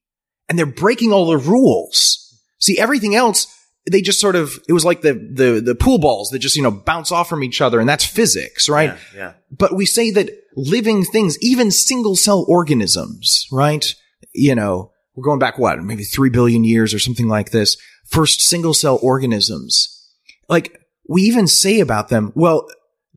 and 0.49 0.57
they're 0.57 0.65
breaking 0.65 1.11
all 1.11 1.25
the 1.25 1.37
rules. 1.37 2.19
See, 2.59 2.79
everything 2.79 3.15
else 3.15 3.47
they 3.89 4.01
just 4.01 4.19
sort 4.19 4.35
of 4.35 4.59
it 4.67 4.73
was 4.73 4.85
like 4.85 5.01
the 5.01 5.13
the 5.13 5.61
the 5.63 5.75
pool 5.75 5.97
balls 5.97 6.29
that 6.29 6.39
just 6.39 6.55
you 6.55 6.61
know 6.61 6.71
bounce 6.71 7.11
off 7.11 7.27
from 7.27 7.43
each 7.43 7.61
other 7.61 7.79
and 7.79 7.87
that's 7.89 8.05
physics 8.05 8.69
right 8.69 8.91
yeah, 9.13 9.17
yeah. 9.17 9.33
but 9.51 9.75
we 9.75 9.85
say 9.85 10.11
that 10.11 10.29
living 10.55 11.03
things 11.03 11.37
even 11.41 11.71
single 11.71 12.15
cell 12.15 12.45
organisms 12.47 13.47
right 13.51 13.95
you 14.33 14.55
know 14.55 14.91
we're 15.15 15.23
going 15.23 15.39
back 15.39 15.59
what 15.59 15.79
maybe 15.83 16.03
3 16.03 16.29
billion 16.29 16.63
years 16.63 16.93
or 16.93 16.99
something 16.99 17.27
like 17.27 17.51
this 17.51 17.77
first 18.13 18.41
single 18.41 18.73
cell 18.73 18.99
organisms 19.01 20.09
like 20.47 20.79
we 21.09 21.23
even 21.23 21.47
say 21.47 21.79
about 21.79 22.09
them 22.09 22.31
well 22.35 22.67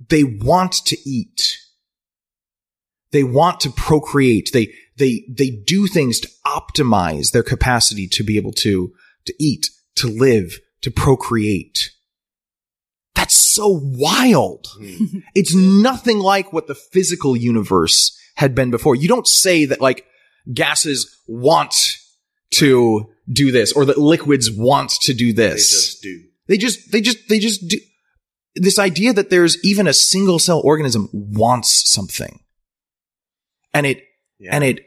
they 0.09 0.25
want 0.25 0.73
to 0.73 0.97
eat 1.09 1.59
they 3.13 3.23
want 3.23 3.61
to 3.61 3.71
procreate 3.71 4.51
they 4.53 4.73
they 4.99 5.25
they 5.29 5.51
do 5.51 5.87
things 5.87 6.21
to 6.21 6.29
optimize 6.47 7.33
their 7.33 7.43
capacity 7.43 8.09
to 8.09 8.25
be 8.25 8.37
able 8.37 8.53
to 8.53 8.93
to 9.27 9.35
eat 9.39 9.69
to 9.97 10.09
live, 10.09 10.61
to 10.83 10.91
procreate. 10.91 11.91
That's 13.15 13.39
so 13.39 13.81
wild. 13.83 14.67
Mm. 14.79 15.23
it's 15.35 15.55
nothing 15.55 16.19
like 16.19 16.53
what 16.53 16.67
the 16.67 16.75
physical 16.75 17.37
universe 17.37 18.17
had 18.37 18.55
been 18.55 18.71
before. 18.71 18.95
You 18.95 19.09
don't 19.09 19.27
say 19.27 19.65
that 19.65 19.81
like 19.81 20.07
gases 20.53 21.19
want 21.27 21.97
to 22.53 23.11
do 23.31 23.51
this 23.51 23.73
or 23.73 23.85
that 23.85 23.99
liquids 23.99 24.51
want 24.51 24.91
to 25.03 25.15
do 25.15 25.33
this. 25.33 25.71
They 25.71 25.77
just 25.77 26.03
do. 26.03 26.23
They 26.49 26.59
just, 26.59 26.93
they 26.93 27.01
just, 27.01 27.29
they 27.29 27.39
just 27.39 27.69
do. 27.69 27.79
This 28.55 28.79
idea 28.79 29.13
that 29.13 29.31
there's 29.31 29.63
even 29.65 29.87
a 29.87 29.93
single 29.93 30.39
cell 30.39 30.63
organism 30.65 31.09
wants 31.13 31.91
something. 31.91 32.41
And 33.75 33.85
it, 33.87 34.03
yeah. 34.39 34.51
and 34.55 34.65
it 34.65 34.81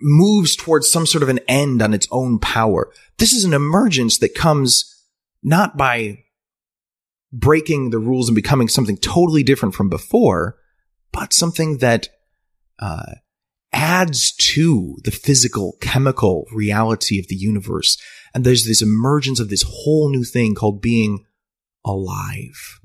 moves 0.00 0.56
towards 0.56 0.90
some 0.90 1.06
sort 1.06 1.22
of 1.22 1.28
an 1.28 1.40
end 1.48 1.82
on 1.82 1.94
its 1.94 2.06
own 2.10 2.38
power. 2.38 2.92
This 3.18 3.32
is 3.32 3.44
an 3.44 3.54
emergence 3.54 4.18
that 4.18 4.34
comes 4.34 4.94
not 5.42 5.76
by 5.76 6.24
breaking 7.32 7.90
the 7.90 7.98
rules 7.98 8.28
and 8.28 8.36
becoming 8.36 8.68
something 8.68 8.96
totally 8.96 9.42
different 9.42 9.74
from 9.74 9.88
before, 9.88 10.58
but 11.12 11.32
something 11.32 11.78
that 11.78 12.08
uh, 12.78 13.14
adds 13.78 14.32
to 14.32 14.98
the 15.04 15.12
physical, 15.12 15.76
chemical 15.80 16.46
reality 16.52 17.20
of 17.20 17.28
the 17.28 17.36
universe. 17.36 17.96
And 18.34 18.44
there's 18.44 18.66
this 18.66 18.82
emergence 18.82 19.38
of 19.38 19.50
this 19.50 19.62
whole 19.62 20.10
new 20.10 20.24
thing 20.24 20.56
called 20.56 20.82
being 20.82 21.24
alive. 21.84 22.80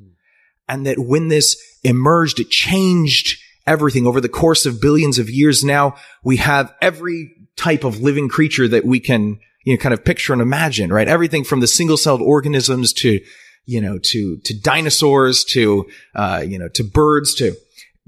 And 0.70 0.86
that 0.86 1.00
when 1.00 1.30
this 1.30 1.58
emerged, 1.84 2.40
it 2.40 2.52
changed 2.52 3.40
everything 3.66 4.06
over 4.06 4.22
the 4.22 4.30
course 4.30 4.68
of 4.68 4.80
billions 4.80 5.18
of 5.18 5.32
years. 5.32 5.64
Now 5.64 5.96
we 6.24 6.38
have 6.38 6.72
every 6.80 7.32
type 7.58 7.84
of 7.84 8.02
living 8.02 8.30
creature 8.30 8.68
that 8.68 8.86
we 8.86 9.00
can, 9.00 9.40
you 9.66 9.74
know, 9.74 9.82
kind 9.82 9.94
of 9.94 10.06
picture 10.06 10.32
and 10.32 10.44
imagine, 10.44 10.94
right? 10.94 11.08
Everything 11.08 11.44
from 11.44 11.60
the 11.60 11.68
single 11.68 11.98
celled 11.98 12.22
organisms 12.22 12.94
to, 12.94 13.20
you 13.66 13.82
know, 13.82 13.98
to, 13.98 14.38
to 14.38 14.60
dinosaurs, 14.60 15.44
to, 15.46 15.90
uh, 16.14 16.44
you 16.46 16.60
know, 16.60 16.70
to 16.70 16.84
birds, 16.84 17.34
to 17.36 17.56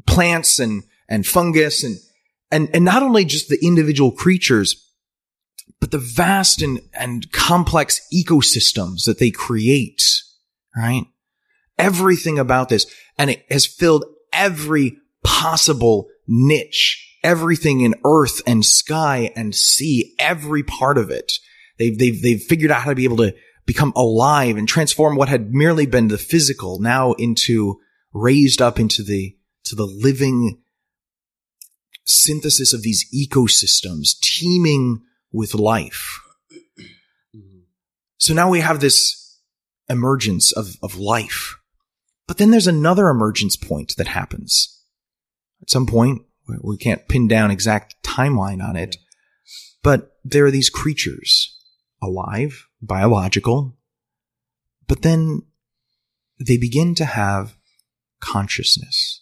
plants 0.06 0.60
and, 0.60 0.84
and 1.10 1.26
fungus 1.26 1.84
and, 1.84 1.98
and, 2.52 2.70
and 2.74 2.86
not 2.86 3.04
only 3.04 3.26
just 3.26 3.50
the 3.50 3.60
individual 3.64 4.12
creatures, 4.12 4.82
but 5.80 5.92
the 5.92 5.98
vast 5.98 6.62
and, 6.62 6.80
and 6.94 7.32
complex 7.32 8.02
ecosystems 8.14 9.06
that 9.06 9.20
they 9.20 9.32
create, 9.32 10.04
right? 10.76 11.06
Everything 11.78 12.40
about 12.40 12.70
this. 12.70 12.86
And 13.18 13.30
it 13.30 13.46
has 13.50 13.66
filled 13.66 14.06
every 14.32 14.98
possible 15.24 16.08
niche. 16.28 17.02
Everything 17.24 17.82
in 17.82 17.96
earth 18.06 18.42
and 18.46 18.64
sky 18.64 19.32
and 19.36 19.56
sea, 19.56 20.14
every 20.20 20.62
part 20.62 20.98
of 20.98 21.10
it. 21.10 21.34
They've, 21.80 21.98
they've, 21.98 22.22
they've 22.22 22.42
figured 22.42 22.70
out 22.70 22.84
how 22.84 22.92
to 22.92 22.96
be 22.96 23.04
able 23.04 23.18
to 23.18 23.36
become 23.66 23.94
alive 23.96 24.58
and 24.58 24.68
transform 24.68 25.16
what 25.16 25.28
had 25.28 25.52
merely 25.52 25.88
been 25.88 26.08
the 26.08 26.20
physical 26.20 26.80
now 26.80 27.14
into 27.14 27.80
raised 28.14 28.62
up 28.62 28.80
into 28.80 29.04
the, 29.04 29.36
to 29.64 29.76
the 29.76 29.88
living 29.88 30.62
synthesis 32.06 32.74
of 32.74 32.84
these 32.84 33.06
ecosystems 33.14 34.20
teeming 34.22 35.02
with 35.32 35.54
life. 35.54 36.22
So 38.18 38.34
now 38.34 38.50
we 38.50 38.62
have 38.62 38.80
this 38.80 39.40
emergence 39.90 40.52
of, 40.52 40.78
of 40.82 40.98
life. 40.98 41.58
But 42.28 42.38
then 42.38 42.52
there's 42.52 42.68
another 42.68 43.10
emergence 43.10 43.56
point 43.56 43.96
that 43.98 44.08
happens 44.08 44.84
at 45.62 45.70
some 45.70 45.86
point. 45.86 46.24
We 46.62 46.78
can't 46.78 47.08
pin 47.08 47.28
down 47.28 47.52
exact 47.52 47.96
timeline 48.04 48.64
on 48.64 48.76
it, 48.76 48.98
but 49.84 50.18
there 50.24 50.46
are 50.46 50.52
these 50.52 50.70
creatures 50.70 51.60
alive, 52.02 52.68
biological, 52.82 53.76
but 54.88 55.02
then 55.02 55.42
they 56.40 56.58
begin 56.58 56.94
to 56.96 57.06
have 57.06 57.56
consciousness. 58.20 59.22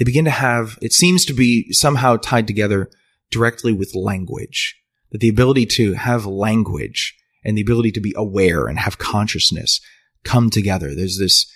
They 0.00 0.04
begin 0.04 0.24
to 0.24 0.30
have, 0.30 0.78
it 0.80 0.94
seems 0.94 1.26
to 1.26 1.34
be 1.34 1.70
somehow 1.74 2.16
tied 2.16 2.46
together 2.46 2.90
directly 3.30 3.74
with 3.74 3.94
language, 3.94 4.74
that 5.10 5.20
the 5.20 5.28
ability 5.28 5.66
to 5.66 5.92
have 5.92 6.24
language 6.24 7.14
and 7.44 7.54
the 7.54 7.60
ability 7.60 7.92
to 7.92 8.00
be 8.00 8.14
aware 8.16 8.66
and 8.66 8.78
have 8.78 8.96
consciousness 8.96 9.78
come 10.24 10.48
together. 10.48 10.94
There's 10.94 11.18
this 11.18 11.52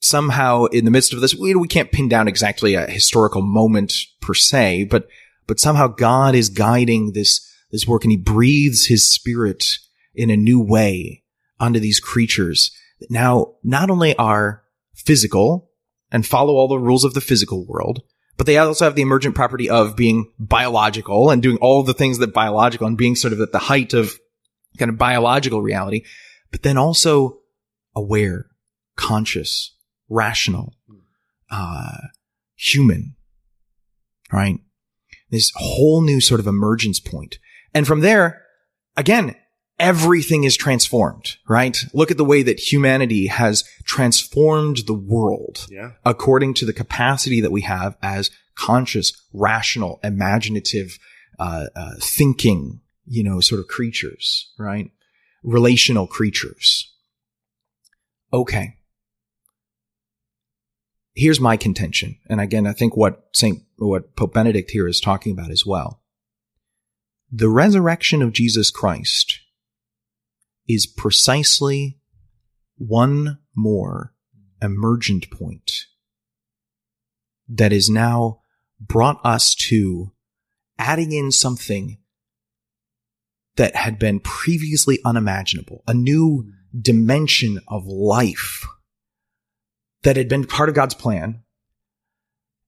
somehow 0.00 0.64
in 0.66 0.86
the 0.86 0.90
midst 0.90 1.12
of 1.12 1.20
this, 1.20 1.34
we, 1.34 1.54
we 1.54 1.68
can't 1.68 1.92
pin 1.92 2.08
down 2.08 2.28
exactly 2.28 2.72
a 2.72 2.86
historical 2.86 3.42
moment 3.42 3.92
per 4.22 4.32
se, 4.32 4.84
but, 4.84 5.06
but 5.46 5.60
somehow 5.60 5.86
God 5.86 6.34
is 6.34 6.48
guiding 6.48 7.12
this, 7.12 7.46
this 7.72 7.86
work 7.86 8.04
and 8.04 8.10
he 8.10 8.16
breathes 8.16 8.86
his 8.86 9.12
spirit 9.12 9.66
in 10.14 10.30
a 10.30 10.36
new 10.36 10.60
way 10.60 11.24
onto 11.60 11.78
these 11.78 12.00
creatures 12.00 12.70
that 13.00 13.10
now 13.10 13.56
not 13.62 13.90
only 13.90 14.16
are 14.16 14.62
physical 14.94 15.65
and 16.16 16.26
follow 16.26 16.54
all 16.54 16.66
the 16.66 16.78
rules 16.78 17.04
of 17.04 17.12
the 17.12 17.20
physical 17.20 17.66
world, 17.66 18.00
but 18.38 18.46
they 18.46 18.56
also 18.56 18.86
have 18.86 18.94
the 18.94 19.02
emergent 19.02 19.34
property 19.34 19.68
of 19.68 19.96
being 19.96 20.32
biological 20.38 21.28
and 21.28 21.42
doing 21.42 21.58
all 21.58 21.82
the 21.82 21.92
things 21.92 22.16
that 22.16 22.32
biological 22.32 22.86
and 22.86 22.96
being 22.96 23.14
sort 23.14 23.34
of 23.34 23.40
at 23.42 23.52
the 23.52 23.58
height 23.58 23.92
of 23.92 24.18
kind 24.78 24.88
of 24.88 24.96
biological 24.96 25.60
reality, 25.60 26.04
but 26.50 26.62
then 26.62 26.78
also 26.78 27.40
aware, 27.94 28.46
conscious, 28.96 29.76
rational, 30.08 30.72
uh, 31.50 31.98
human, 32.54 33.14
right? 34.32 34.58
This 35.28 35.52
whole 35.54 36.00
new 36.00 36.22
sort 36.22 36.40
of 36.40 36.46
emergence 36.46 36.98
point. 36.98 37.38
And 37.74 37.86
from 37.86 38.00
there, 38.00 38.42
again, 38.96 39.34
everything 39.78 40.44
is 40.44 40.56
transformed, 40.56 41.36
right? 41.48 41.76
Look 41.92 42.10
at 42.10 42.16
the 42.16 42.24
way 42.24 42.42
that 42.42 42.72
humanity 42.72 43.26
has 43.26 43.64
transformed 43.84 44.86
the 44.86 44.94
world 44.94 45.66
Yeah. 45.70 45.92
according 46.04 46.54
to 46.54 46.64
the 46.66 46.72
capacity 46.72 47.40
that 47.40 47.52
we 47.52 47.60
have 47.62 47.96
as 48.02 48.30
conscious, 48.54 49.12
rational, 49.34 50.00
imaginative, 50.02 50.98
uh, 51.38 51.66
uh, 51.76 51.94
thinking, 52.00 52.80
you 53.06 53.22
know, 53.22 53.40
sort 53.40 53.60
of 53.60 53.68
creatures, 53.68 54.50
right? 54.58 54.90
Relational 55.42 56.06
creatures. 56.06 56.92
Okay. 58.32 58.76
Here's 61.14 61.40
my 61.40 61.56
contention. 61.56 62.16
And 62.28 62.40
again, 62.40 62.66
I 62.66 62.72
think 62.72 62.96
what 62.96 63.26
Saint, 63.32 63.62
what 63.76 64.16
Pope 64.16 64.34
Benedict 64.34 64.70
here 64.70 64.88
is 64.88 65.00
talking 65.00 65.32
about 65.32 65.50
as 65.50 65.64
well. 65.64 66.02
The 67.30 67.48
resurrection 67.48 68.22
of 68.22 68.32
Jesus 68.32 68.70
Christ 68.70 69.40
is 70.68 70.86
precisely 70.86 71.98
one 72.76 73.38
more 73.54 74.12
emergent 74.60 75.30
point 75.30 75.86
that 77.48 77.72
is 77.72 77.88
now 77.88 78.40
brought 78.80 79.20
us 79.24 79.54
to 79.54 80.12
adding 80.78 81.12
in 81.12 81.30
something 81.32 81.98
that 83.56 83.74
had 83.74 83.98
been 83.98 84.20
previously 84.20 84.98
unimaginable, 85.04 85.82
a 85.86 85.94
new 85.94 86.50
dimension 86.78 87.58
of 87.68 87.86
life 87.86 88.66
that 90.02 90.16
had 90.16 90.28
been 90.28 90.44
part 90.44 90.68
of 90.68 90.74
God's 90.74 90.94
plan 90.94 91.42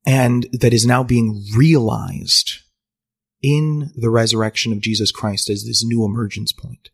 and 0.07 0.47
that 0.53 0.73
is 0.73 0.87
now 0.87 1.03
being 1.03 1.45
realized 1.55 2.61
in 3.43 3.93
the 3.95 4.11
resurrection 4.11 4.73
of 4.73 4.81
Jesus 4.81 5.13
Christ 5.13 5.51
as 5.51 5.65
this 5.65 5.85
new 5.85 6.05
emergence 6.05 6.53
point. 6.53 6.89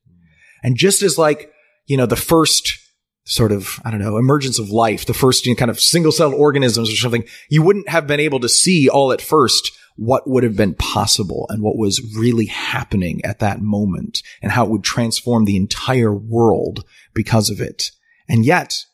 And 0.64 0.76
just 0.76 1.02
as 1.02 1.18
like, 1.18 1.52
you 1.86 1.96
know, 1.96 2.06
the 2.06 2.16
first 2.16 2.78
sort 3.26 3.52
of, 3.52 3.80
I 3.84 3.90
don't 3.90 4.00
know, 4.00 4.16
emergence 4.16 4.58
of 4.58 4.70
life, 4.70 5.06
the 5.06 5.14
first 5.14 5.46
you 5.46 5.52
know, 5.52 5.56
kind 5.56 5.70
of 5.70 5.78
single 5.78 6.10
celled 6.10 6.34
organisms 6.34 6.90
or 6.90 6.96
something, 6.96 7.24
you 7.48 7.62
wouldn't 7.62 7.88
have 7.88 8.06
been 8.06 8.20
able 8.20 8.40
to 8.40 8.48
see 8.48 8.88
all 8.88 9.12
at 9.12 9.22
first 9.22 9.70
what 9.96 10.28
would 10.28 10.42
have 10.42 10.56
been 10.56 10.74
possible 10.74 11.46
and 11.50 11.62
what 11.62 11.76
was 11.76 12.16
really 12.16 12.46
happening 12.46 13.24
at 13.24 13.38
that 13.38 13.60
moment 13.60 14.22
and 14.42 14.50
how 14.50 14.64
it 14.64 14.70
would 14.70 14.82
transform 14.82 15.44
the 15.44 15.56
entire 15.56 16.12
world 16.12 16.84
because 17.14 17.48
of 17.48 17.60
it. 17.60 17.92
And 18.28 18.44
yet, 18.44 18.84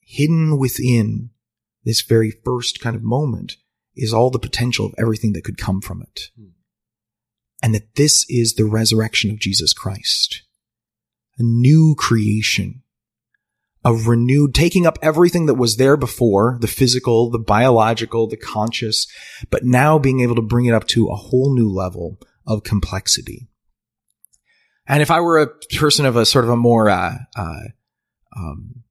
hidden 0.00 0.58
within 0.58 1.30
this 1.84 2.02
very 2.02 2.32
first 2.44 2.80
kind 2.80 2.96
of 2.96 3.02
moment 3.02 3.56
is 3.94 4.12
all 4.12 4.30
the 4.30 4.38
potential 4.38 4.86
of 4.86 4.94
everything 4.98 5.32
that 5.34 5.44
could 5.44 5.58
come 5.58 5.80
from 5.80 6.02
it. 6.02 6.30
Hmm. 6.36 6.48
And 7.62 7.74
that 7.74 7.94
this 7.94 8.26
is 8.28 8.54
the 8.54 8.64
resurrection 8.64 9.30
of 9.30 9.38
Jesus 9.38 9.72
Christ. 9.72 10.42
A 11.38 11.42
new 11.42 11.94
creation. 11.96 12.82
A 13.84 13.92
renewed, 13.92 14.54
taking 14.54 14.86
up 14.86 14.98
everything 15.02 15.46
that 15.46 15.54
was 15.54 15.76
there 15.76 15.96
before, 15.96 16.56
the 16.60 16.68
physical, 16.68 17.30
the 17.30 17.38
biological, 17.38 18.28
the 18.28 18.36
conscious, 18.36 19.08
but 19.50 19.64
now 19.64 19.98
being 19.98 20.20
able 20.20 20.36
to 20.36 20.42
bring 20.42 20.66
it 20.66 20.74
up 20.74 20.86
to 20.88 21.08
a 21.08 21.16
whole 21.16 21.52
new 21.52 21.68
level 21.68 22.18
of 22.46 22.62
complexity. 22.62 23.48
And 24.86 25.02
if 25.02 25.10
I 25.10 25.20
were 25.20 25.40
a 25.40 25.48
person 25.76 26.06
of 26.06 26.14
a 26.14 26.26
sort 26.26 26.44
of 26.44 26.50
a 26.50 26.56
more, 26.56 26.90
uh, 26.90 27.16
uh, 27.34 27.60
um, 28.36 28.84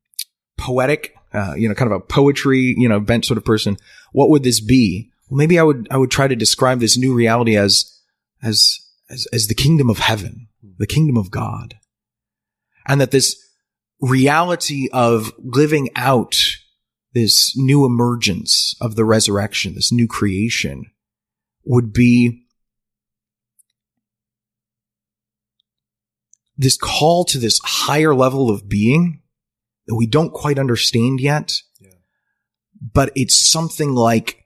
poetic, 0.57 1.15
uh, 1.33 1.53
you 1.55 1.69
know, 1.69 1.75
kind 1.75 1.91
of 1.91 1.97
a 1.97 2.03
poetry, 2.03 2.75
you 2.77 2.89
know, 2.89 2.99
bent 2.99 3.25
sort 3.25 3.37
of 3.37 3.45
person, 3.45 3.77
what 4.11 4.29
would 4.29 4.43
this 4.43 4.59
be? 4.59 5.09
Well, 5.29 5.37
maybe 5.37 5.57
I 5.57 5.63
would, 5.63 5.87
I 5.89 5.97
would 5.97 6.11
try 6.11 6.27
to 6.27 6.35
describe 6.35 6.79
this 6.79 6.97
new 6.97 7.13
reality 7.13 7.55
as, 7.55 7.97
as, 8.43 8.79
as, 9.09 9.25
as 9.31 9.47
the 9.47 9.55
kingdom 9.55 9.89
of 9.89 9.99
heaven, 9.99 10.49
the 10.77 10.87
kingdom 10.87 11.17
of 11.17 11.31
God. 11.31 11.75
And 12.87 12.99
that 13.01 13.11
this 13.11 13.35
reality 13.99 14.89
of 14.91 15.31
living 15.37 15.89
out 15.95 16.35
this 17.13 17.55
new 17.57 17.85
emergence 17.85 18.75
of 18.81 18.95
the 18.95 19.05
resurrection, 19.05 19.75
this 19.75 19.91
new 19.91 20.07
creation 20.07 20.85
would 21.65 21.93
be 21.93 22.45
this 26.57 26.77
call 26.77 27.25
to 27.25 27.37
this 27.37 27.59
higher 27.63 28.15
level 28.15 28.49
of 28.49 28.69
being 28.69 29.21
that 29.87 29.95
we 29.95 30.05
don't 30.05 30.31
quite 30.31 30.59
understand 30.59 31.19
yet. 31.19 31.53
Yeah. 31.79 31.89
But 32.93 33.11
it's 33.15 33.49
something 33.49 33.93
like 33.93 34.45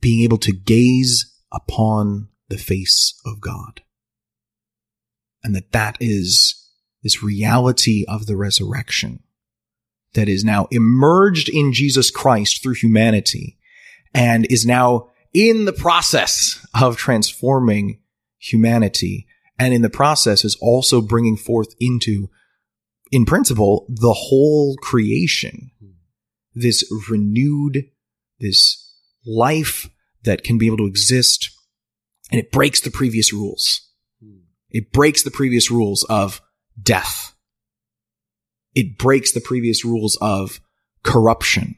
being 0.00 0.22
able 0.22 0.38
to 0.38 0.52
gaze 0.52 1.34
upon 1.50 2.28
the 2.48 2.58
face 2.58 3.18
of 3.24 3.40
God. 3.40 3.82
And 5.42 5.54
that 5.54 5.72
that 5.72 5.96
is 6.00 6.67
this 7.02 7.22
reality 7.22 8.04
of 8.08 8.26
the 8.26 8.36
resurrection 8.36 9.22
that 10.14 10.28
is 10.28 10.44
now 10.44 10.66
emerged 10.70 11.48
in 11.48 11.72
Jesus 11.72 12.10
Christ 12.10 12.62
through 12.62 12.74
humanity 12.74 13.58
and 14.14 14.46
is 14.50 14.66
now 14.66 15.10
in 15.34 15.64
the 15.64 15.72
process 15.72 16.66
of 16.80 16.96
transforming 16.96 18.00
humanity. 18.38 19.26
And 19.58 19.74
in 19.74 19.82
the 19.82 19.90
process 19.90 20.44
is 20.44 20.56
also 20.60 21.00
bringing 21.00 21.36
forth 21.36 21.74
into, 21.78 22.30
in 23.10 23.26
principle, 23.26 23.86
the 23.88 24.14
whole 24.14 24.76
creation. 24.76 25.70
This 26.54 26.90
renewed, 27.10 27.84
this 28.40 28.94
life 29.26 29.90
that 30.24 30.42
can 30.42 30.58
be 30.58 30.66
able 30.66 30.78
to 30.78 30.86
exist 30.86 31.50
and 32.30 32.38
it 32.38 32.52
breaks 32.52 32.80
the 32.80 32.90
previous 32.90 33.32
rules. 33.32 33.88
It 34.70 34.92
breaks 34.92 35.22
the 35.22 35.30
previous 35.30 35.70
rules 35.70 36.04
of 36.10 36.42
death. 36.80 37.34
It 38.74 38.98
breaks 38.98 39.32
the 39.32 39.40
previous 39.40 39.84
rules 39.84 40.16
of 40.20 40.60
corruption 41.02 41.76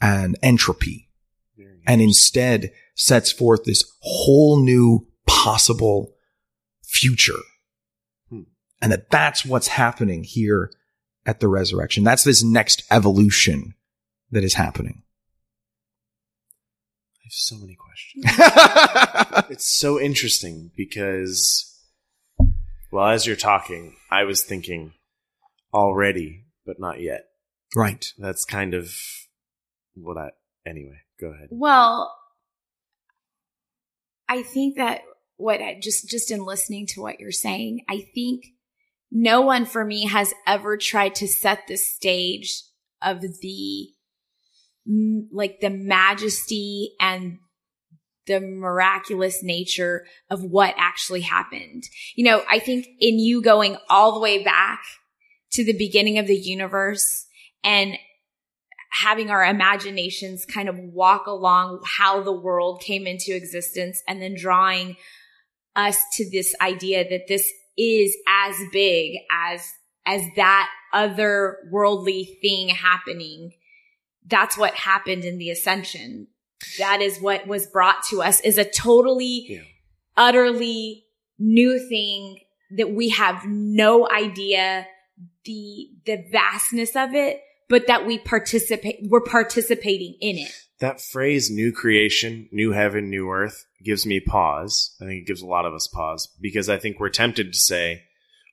and 0.00 0.36
entropy 0.42 1.08
and 1.86 2.00
instead 2.00 2.72
sets 2.94 3.32
forth 3.32 3.64
this 3.64 3.84
whole 4.00 4.62
new 4.62 5.06
possible 5.26 6.14
future. 6.82 7.40
Hmm. 8.28 8.42
And 8.80 8.92
that 8.92 9.10
that's 9.10 9.44
what's 9.44 9.68
happening 9.68 10.24
here 10.24 10.70
at 11.26 11.40
the 11.40 11.48
resurrection. 11.48 12.04
That's 12.04 12.24
this 12.24 12.42
next 12.42 12.82
evolution 12.90 13.74
that 14.30 14.44
is 14.44 14.54
happening. 14.54 15.02
I 17.16 17.24
have 17.24 17.32
so 17.32 17.56
many 17.56 17.76
questions. 17.76 18.24
it's 19.50 19.78
so 19.78 20.00
interesting 20.00 20.70
because, 20.76 21.71
well, 22.92 23.08
as 23.08 23.26
you're 23.26 23.36
talking, 23.36 23.96
I 24.10 24.24
was 24.24 24.42
thinking 24.42 24.92
already, 25.72 26.44
but 26.66 26.78
not 26.78 27.00
yet. 27.00 27.24
right. 27.74 28.04
That's 28.18 28.44
kind 28.44 28.74
of 28.74 28.92
what 29.94 30.18
I. 30.18 30.30
Anyway, 30.66 30.98
go 31.20 31.28
ahead. 31.28 31.48
Well, 31.50 32.14
I 34.28 34.42
think 34.42 34.76
that 34.76 35.00
what 35.36 35.60
I 35.60 35.78
just 35.82 36.08
just 36.08 36.30
in 36.30 36.44
listening 36.44 36.86
to 36.88 37.00
what 37.00 37.18
you're 37.18 37.32
saying, 37.32 37.84
I 37.88 38.06
think 38.14 38.44
no 39.10 39.40
one 39.40 39.64
for 39.66 39.84
me 39.84 40.06
has 40.06 40.32
ever 40.46 40.76
tried 40.76 41.14
to 41.16 41.28
set 41.28 41.66
the 41.66 41.76
stage 41.76 42.62
of 43.02 43.20
the 43.20 43.88
like 45.32 45.60
the 45.60 45.70
majesty 45.70 46.94
and 47.00 47.38
the 48.26 48.40
miraculous 48.40 49.42
nature 49.42 50.04
of 50.30 50.42
what 50.44 50.74
actually 50.76 51.22
happened. 51.22 51.84
You 52.14 52.24
know, 52.24 52.42
I 52.48 52.58
think 52.58 52.86
in 53.00 53.18
you 53.18 53.42
going 53.42 53.76
all 53.88 54.12
the 54.12 54.20
way 54.20 54.42
back 54.42 54.82
to 55.52 55.64
the 55.64 55.76
beginning 55.76 56.18
of 56.18 56.26
the 56.26 56.36
universe 56.36 57.26
and 57.64 57.96
having 58.92 59.30
our 59.30 59.44
imaginations 59.44 60.44
kind 60.44 60.68
of 60.68 60.78
walk 60.78 61.26
along 61.26 61.80
how 61.84 62.22
the 62.22 62.32
world 62.32 62.82
came 62.82 63.06
into 63.06 63.34
existence 63.34 64.02
and 64.06 64.20
then 64.20 64.34
drawing 64.36 64.96
us 65.74 65.96
to 66.12 66.30
this 66.30 66.54
idea 66.60 67.08
that 67.08 67.26
this 67.26 67.50
is 67.78 68.14
as 68.28 68.54
big 68.70 69.16
as 69.30 69.66
as 70.04 70.22
that 70.36 70.68
other 70.92 71.56
worldly 71.70 72.38
thing 72.42 72.68
happening 72.68 73.52
that's 74.26 74.58
what 74.58 74.74
happened 74.74 75.24
in 75.24 75.38
the 75.38 75.48
ascension 75.48 76.26
that 76.78 77.00
is 77.00 77.18
what 77.20 77.46
was 77.46 77.66
brought 77.66 78.02
to 78.10 78.22
us 78.22 78.40
is 78.40 78.58
a 78.58 78.64
totally 78.64 79.46
Yeah. 79.48 79.60
utterly 80.16 81.04
new 81.38 81.78
thing 81.88 82.38
that 82.76 82.90
we 82.90 83.10
have 83.10 83.44
no 83.46 84.08
idea 84.10 84.86
the 85.44 85.88
the 86.06 86.24
vastness 86.30 86.94
of 86.96 87.14
it 87.14 87.40
but 87.68 87.86
that 87.86 88.06
we 88.06 88.18
participate 88.18 88.98
we're 89.08 89.20
participating 89.20 90.14
in 90.20 90.36
it 90.38 90.52
That 90.80 91.00
phrase, 91.00 91.48
new 91.50 91.72
creation, 91.72 92.48
new 92.52 92.72
heaven, 92.72 93.08
new 93.08 93.30
earth, 93.30 93.64
gives 93.84 94.04
me 94.04 94.18
pause. 94.20 94.96
I 95.00 95.04
think 95.06 95.22
it 95.22 95.26
gives 95.28 95.40
a 95.42 95.46
lot 95.46 95.64
of 95.64 95.74
us 95.74 95.86
pause 95.86 96.28
because 96.40 96.68
I 96.68 96.76
think 96.78 96.98
we're 96.98 97.08
tempted 97.08 97.52
to 97.52 97.58
say, 97.58 98.02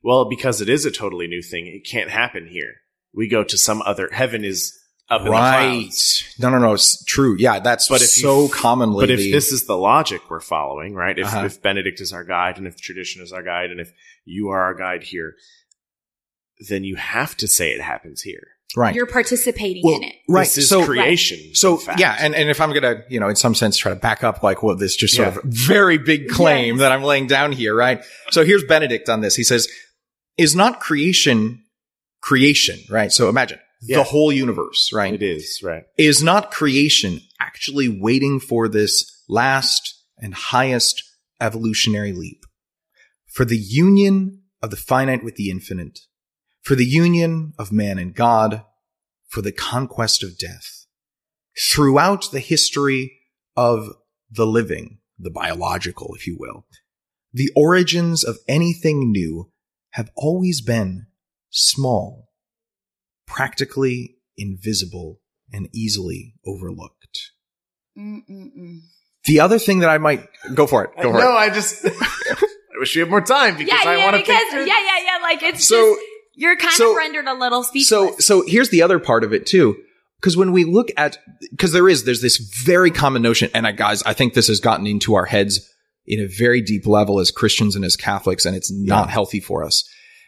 well, 0.04 0.30
because 0.30 0.62
it 0.62 0.69
is 0.69 0.86
a 0.86 0.91
totally 0.91 1.26
new 1.28 1.41
thing, 1.41 1.65
it 1.65 1.89
can't 1.89 2.12
happen 2.12 2.48
here. 2.48 2.76
We 3.15 3.28
go 3.28 3.43
to 3.43 3.58
some 3.58 3.82
other, 3.82 4.10
heaven 4.12 4.45
is 4.45 4.78
up 5.10 5.22
in 5.22 5.26
the 5.26 5.32
Right. 5.32 5.82
clouds. 5.82 6.24
No, 6.39 6.50
no, 6.50 6.60
no. 6.60 6.74
It's 6.74 7.04
true. 7.06 7.36
Yeah, 7.39 7.60
that's 7.60 7.88
But 7.88 7.95
if 8.02 8.17
you- 8.17 8.22
so 8.24 8.48
commonly. 8.50 9.04
But 9.04 9.12
if 9.12 9.19
the- 9.19 9.32
this 9.32 9.52
is 9.52 9.65
the 9.65 9.76
logic 9.78 10.30
we're 10.30 10.39
following, 10.39 10.93
right? 10.93 11.17
If, 11.17 11.26
Uh-huh. 11.28 11.45
if 11.45 11.62
Benedict 11.62 12.00
is 12.02 12.13
our 12.13 12.24
guide 12.24 12.58
and 12.58 12.67
if 12.67 12.80
tradition 12.80 13.22
is 13.24 13.32
our 13.34 13.41
guide 13.43 13.72
and 13.72 13.80
if 13.80 13.91
you 14.26 14.50
are 14.50 14.62
our 14.62 14.74
guide 14.76 15.04
here, 15.04 15.36
then 16.69 16.84
you 16.84 16.95
have 16.95 17.36
to 17.38 17.48
say 17.48 17.72
it 17.72 17.82
happens 17.82 18.22
here. 18.22 18.48
right. 18.76 18.93
You're 18.93 19.08
participating 19.08 19.82
Well, 19.84 19.95
in 19.95 20.04
it. 20.04 20.15
right. 20.28 20.43
This 20.43 20.60
is 20.60 20.69
so, 20.69 20.86
creation. 20.86 21.39
so 21.56 21.76
fact. 21.78 22.00
yeah. 22.00 22.15
And, 22.19 22.36
and 22.36 22.52
if 22.52 22.62
I'm 22.62 22.69
going 22.69 22.84
to, 22.84 23.04
you 23.10 23.19
know, 23.19 23.28
in 23.28 23.36
some 23.36 23.56
sense 23.56 23.78
try 23.78 23.91
to 23.91 24.00
back 24.00 24.24
up 24.24 24.43
like 24.43 24.62
what 24.62 24.78
this 24.78 24.95
just 24.95 25.15
sort 25.15 25.28
Yeah. 25.34 25.38
of 25.39 25.43
very 25.45 25.98
big 25.98 26.30
claim 26.30 26.76
Yes. 26.76 26.82
that 26.82 26.91
I'm 26.91 27.02
laying 27.02 27.26
down 27.26 27.52
here, 27.52 27.74
right? 27.74 28.04
So 28.30 28.45
here's 28.45 28.63
Benedict 28.63 29.10
on 29.10 29.22
this. 29.22 29.36
He 29.36 29.43
says, 29.43 29.67
is 30.38 30.56
not 30.56 30.80
creation 30.82 31.63
creation, 32.22 32.78
right? 32.91 33.12
So 33.12 33.28
imagine 33.28 33.58
Yeah. 33.81 33.97
the 33.97 34.03
whole 34.03 34.31
universe, 34.31 34.91
right? 34.93 35.13
it 35.13 35.23
is, 35.23 35.61
right? 35.63 35.83
is 35.97 36.21
not 36.21 36.51
creation 36.51 37.21
actually 37.39 37.87
waiting 37.87 38.39
for 38.39 38.67
this 38.67 39.23
last 39.29 40.03
and 40.17 40.33
highest 40.33 41.03
evolutionary 41.39 42.11
leap? 42.11 42.43
For 43.25 43.45
the 43.45 43.57
union 43.57 44.41
of 44.61 44.71
the 44.71 44.75
finite 44.75 45.23
with 45.23 45.35
the 45.35 45.49
infinite, 45.49 45.99
for 46.61 46.75
the 46.75 46.85
union 46.85 47.53
of 47.57 47.71
man 47.71 47.97
and 47.97 48.13
God, 48.13 48.63
for 49.29 49.41
the 49.41 49.51
conquest 49.51 50.23
of 50.23 50.37
death. 50.37 50.85
Throughout 51.57 52.31
the 52.31 52.39
history 52.39 53.19
of 53.55 53.89
the 54.29 54.47
living, 54.47 54.99
the 55.17 55.31
biological, 55.31 56.15
if 56.15 56.25
you 56.27 56.35
will, 56.39 56.65
the 57.31 57.51
origins 57.55 58.23
of 58.23 58.37
anything 58.47 59.11
new 59.11 59.51
have 59.91 60.09
always 60.15 60.61
been 60.61 61.07
small, 61.49 62.28
practically 63.29 64.15
invisible, 64.37 65.19
and 65.53 65.69
easily 65.73 66.33
overlooked. 66.45 67.31
Mm-mm-mm. 67.97 68.79
The 69.25 69.39
other 69.39 69.59
thing 69.59 69.79
that 69.79 69.89
I 69.89 69.97
might 69.97 70.27
go 70.53 70.65
for 70.67 70.83
it. 70.85 70.91
Go 71.01 71.11
for 71.11 71.19
no, 71.19 71.31
it. 71.31 71.35
I 71.35 71.49
just 71.49 71.85
I 71.85 72.79
wish 72.79 72.95
we 72.95 73.01
had 73.01 73.09
more 73.09 73.21
time 73.21 73.57
because 73.57 73.73
Yeah, 73.83 73.89
I 73.91 73.97
yeah, 73.97 74.03
want 74.05 74.15
to 74.17 74.25
think 74.25 74.51
through 74.51 74.65
yeah, 74.65 74.79
yeah, 74.79 75.03
yeah. 75.05 75.17
Like 75.21 75.43
it's 75.43 75.67
So- 75.67 75.95
just 75.95 76.05
you're 76.35 76.55
kind 76.55 76.73
so- 76.73 76.91
of 76.91 76.97
rendered 76.97 77.27
a 77.27 77.33
little 77.33 77.63
So, 77.63 77.69
speechless. 78.07 78.25
so 78.25 78.43
here's 78.47 78.69
the 78.69 78.81
other 78.81 78.97
part 78.99 79.23
of 79.23 79.33
it 79.33 79.45
too. 79.45 79.75
Because 80.21 80.35
when 80.37 80.51
we 80.51 80.65
look 80.65 80.89
at, 80.97 81.17
because 81.51 81.71
there 81.71 81.87
is, 81.87 82.03
there's 82.03 82.21
this 82.21 82.37
very 82.65 82.91
common 82.91 83.21
notion, 83.21 83.49
and 83.53 83.65
I, 83.65 83.71
guys, 83.71 84.03
I 84.03 84.13
think 84.13 84.33
this 84.33 84.47
has 84.47 84.59
gotten 84.59 84.85
into 84.85 85.15
our 85.15 85.23
heads 85.25 85.61
in 86.05 86.19
a 86.19 86.27
very 86.27 86.61
deep 86.61 86.85
level 86.85 87.19
as 87.21 87.31
Christians 87.31 87.75
and 87.75 87.85
as 87.85 87.95
Catholics, 87.95 88.45
and 88.45 88.53
it's 88.55 88.69
not 88.71 89.07
Yeah. 89.07 89.11
healthy 89.13 89.39
for 89.39 89.63
us, 89.63 89.83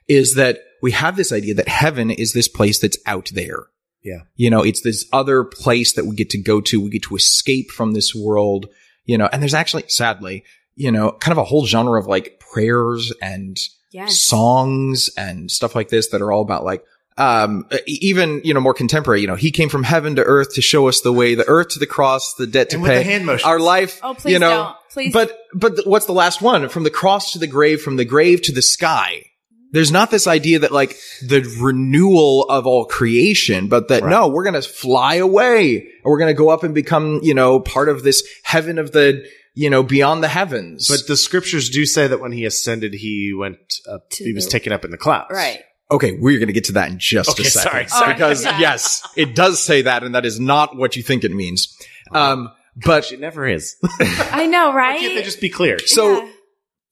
is 0.08 0.36
that 0.36 0.60
we 0.82 0.92
have 0.92 1.16
this 1.16 1.32
idea 1.32 1.54
that 1.56 1.68
heaven 1.68 2.10
is 2.12 2.34
this 2.34 2.48
place 2.48 2.80
that's 2.80 2.98
out 3.06 3.30
there. 3.34 3.68
Yeah. 4.04 4.22
You 4.36 4.50
know, 4.50 4.64
it's 4.64 4.82
this 4.82 5.08
other 5.14 5.44
place 5.44 5.94
that 5.94 6.06
we 6.06 6.16
get 6.16 6.30
to 6.32 6.38
go 6.42 6.60
to. 6.62 6.82
We 6.82 6.90
get 6.90 7.04
to 7.04 7.16
escape 7.16 7.70
from 7.72 7.92
this 7.94 8.16
world, 8.16 8.68
you 9.06 9.18
know, 9.18 9.30
and 9.32 9.42
there's 9.42 9.54
actually, 9.54 9.84
sadly, 9.90 10.44
you 10.76 10.92
know, 10.92 11.12
kind 11.12 11.32
of 11.34 11.38
a 11.38 11.44
whole 11.44 11.66
genre 11.66 12.00
of 12.00 12.08
like 12.08 12.40
prayers 12.52 13.14
and 13.22 13.58
yes. 13.92 14.20
songs 14.22 15.10
and 15.18 15.52
stuff 15.52 15.76
like 15.76 15.90
this 15.90 16.10
that 16.10 16.22
are 16.22 16.32
all 16.32 16.42
about 16.42 16.64
like 16.66 16.84
um 17.18 17.68
even 17.88 18.40
you 18.46 18.54
know 18.54 18.62
more 18.62 18.74
contemporary 18.74 19.20
you 19.20 19.28
know 19.28 19.36
he 19.36 19.52
came 19.52 19.68
from 19.68 19.84
heaven 19.84 20.16
to 20.16 20.24
earth 20.24 20.54
to 20.56 20.62
show 20.62 20.88
us 20.88 21.02
the 21.02 21.12
way 21.12 21.36
the 21.36 21.46
earth 21.48 21.68
to 21.68 21.78
the 21.80 21.86
cross 21.86 22.36
the 22.36 22.48
debt 22.48 22.70
to 22.70 22.78
And 22.78 22.84
with 22.84 22.90
pay 22.92 22.98
the 23.00 23.04
hand 23.04 23.26
motions. 23.26 23.44
our 23.46 23.60
life 23.60 24.00
Oh, 24.02 24.14
please 24.14 24.32
you 24.32 24.40
know 24.40 24.50
don't. 24.50 24.76
Please. 24.92 25.14
but 25.14 25.38
but 25.54 25.76
th- 25.76 25.86
what's 25.86 26.06
the 26.06 26.14
last 26.14 26.42
one 26.42 26.70
from 26.70 26.84
the 26.84 26.90
cross 26.90 27.34
to 27.34 27.40
the 27.40 27.48
grave 27.48 27.82
from 27.82 27.98
the 27.98 28.06
grave 28.06 28.42
to 28.44 28.54
the 28.54 28.62
sky 28.62 29.26
there's 29.72 29.92
not 29.92 30.12
this 30.12 30.28
idea 30.28 30.60
that 30.60 30.72
like 30.72 30.98
the 31.22 31.42
renewal 31.60 32.44
of 32.50 32.68
all 32.68 32.86
creation, 32.86 33.68
but 33.68 33.88
that 33.88 34.04
Right. 34.04 34.10
no, 34.10 34.28
we're 34.28 34.44
going 34.44 34.62
to 34.62 34.68
fly 34.68 35.16
away 35.16 35.78
and 35.78 36.04
we're 36.06 36.20
going 36.20 36.34
to 36.34 36.38
go 36.38 36.50
up 36.50 36.64
and 36.64 36.74
become, 36.76 37.20
you 37.24 37.34
know, 37.34 37.60
part 37.60 37.90
of 37.90 38.04
this 38.04 38.24
heaven 38.44 38.78
of 38.80 38.92
the, 38.92 39.24
you 39.54 39.70
know, 39.70 39.84
beyond 39.84 40.24
the 40.24 40.28
heavens. 40.28 40.88
But 40.88 41.08
the 41.08 41.18
scriptures 41.18 41.70
do 41.70 41.86
say 41.86 42.08
that 42.08 42.20
when 42.20 42.32
he 42.32 42.46
ascended, 42.46 42.94
he 42.94 43.34
went 43.38 43.60
up, 43.90 44.10
To 44.12 44.24
he 44.24 44.34
was 44.34 44.46
the- 44.46 44.52
taken 44.52 44.74
up 44.74 44.84
in 44.86 44.92
the 44.92 44.98
clouds. 44.98 45.28
right. 45.32 45.62
Okay, 45.90 46.14
we're 46.14 46.40
going 46.40 46.48
to 46.48 46.54
get 46.54 46.64
to 46.66 46.72
that 46.74 46.90
in 46.90 47.00
just 47.00 47.30
Okay, 47.32 47.44
a 47.44 47.50
second. 47.50 47.70
sorry, 47.72 47.88
sorry. 47.90 48.14
Because 48.14 48.46
Oh, 48.46 48.50
yeah. 48.52 48.60
yes, 48.60 49.06
it 49.18 49.36
does 49.36 49.62
say 49.62 49.82
that, 49.82 50.04
and 50.04 50.16
that 50.16 50.26
is 50.26 50.40
not 50.40 50.78
what 50.78 50.96
you 50.96 51.04
think 51.04 51.26
it 51.26 51.34
means. 51.34 51.76
Um, 52.14 52.50
but 52.78 53.12
It 53.12 53.20
never 53.20 53.46
is. 53.46 53.76
I 54.00 54.48
know, 54.48 54.70
Why 54.72 54.76
right? 54.76 55.00
can't 55.02 55.16
they 55.16 55.24
just 55.24 55.42
be 55.42 55.50
clear? 55.50 55.80
so, 55.86 56.22
Yeah. 56.24 56.32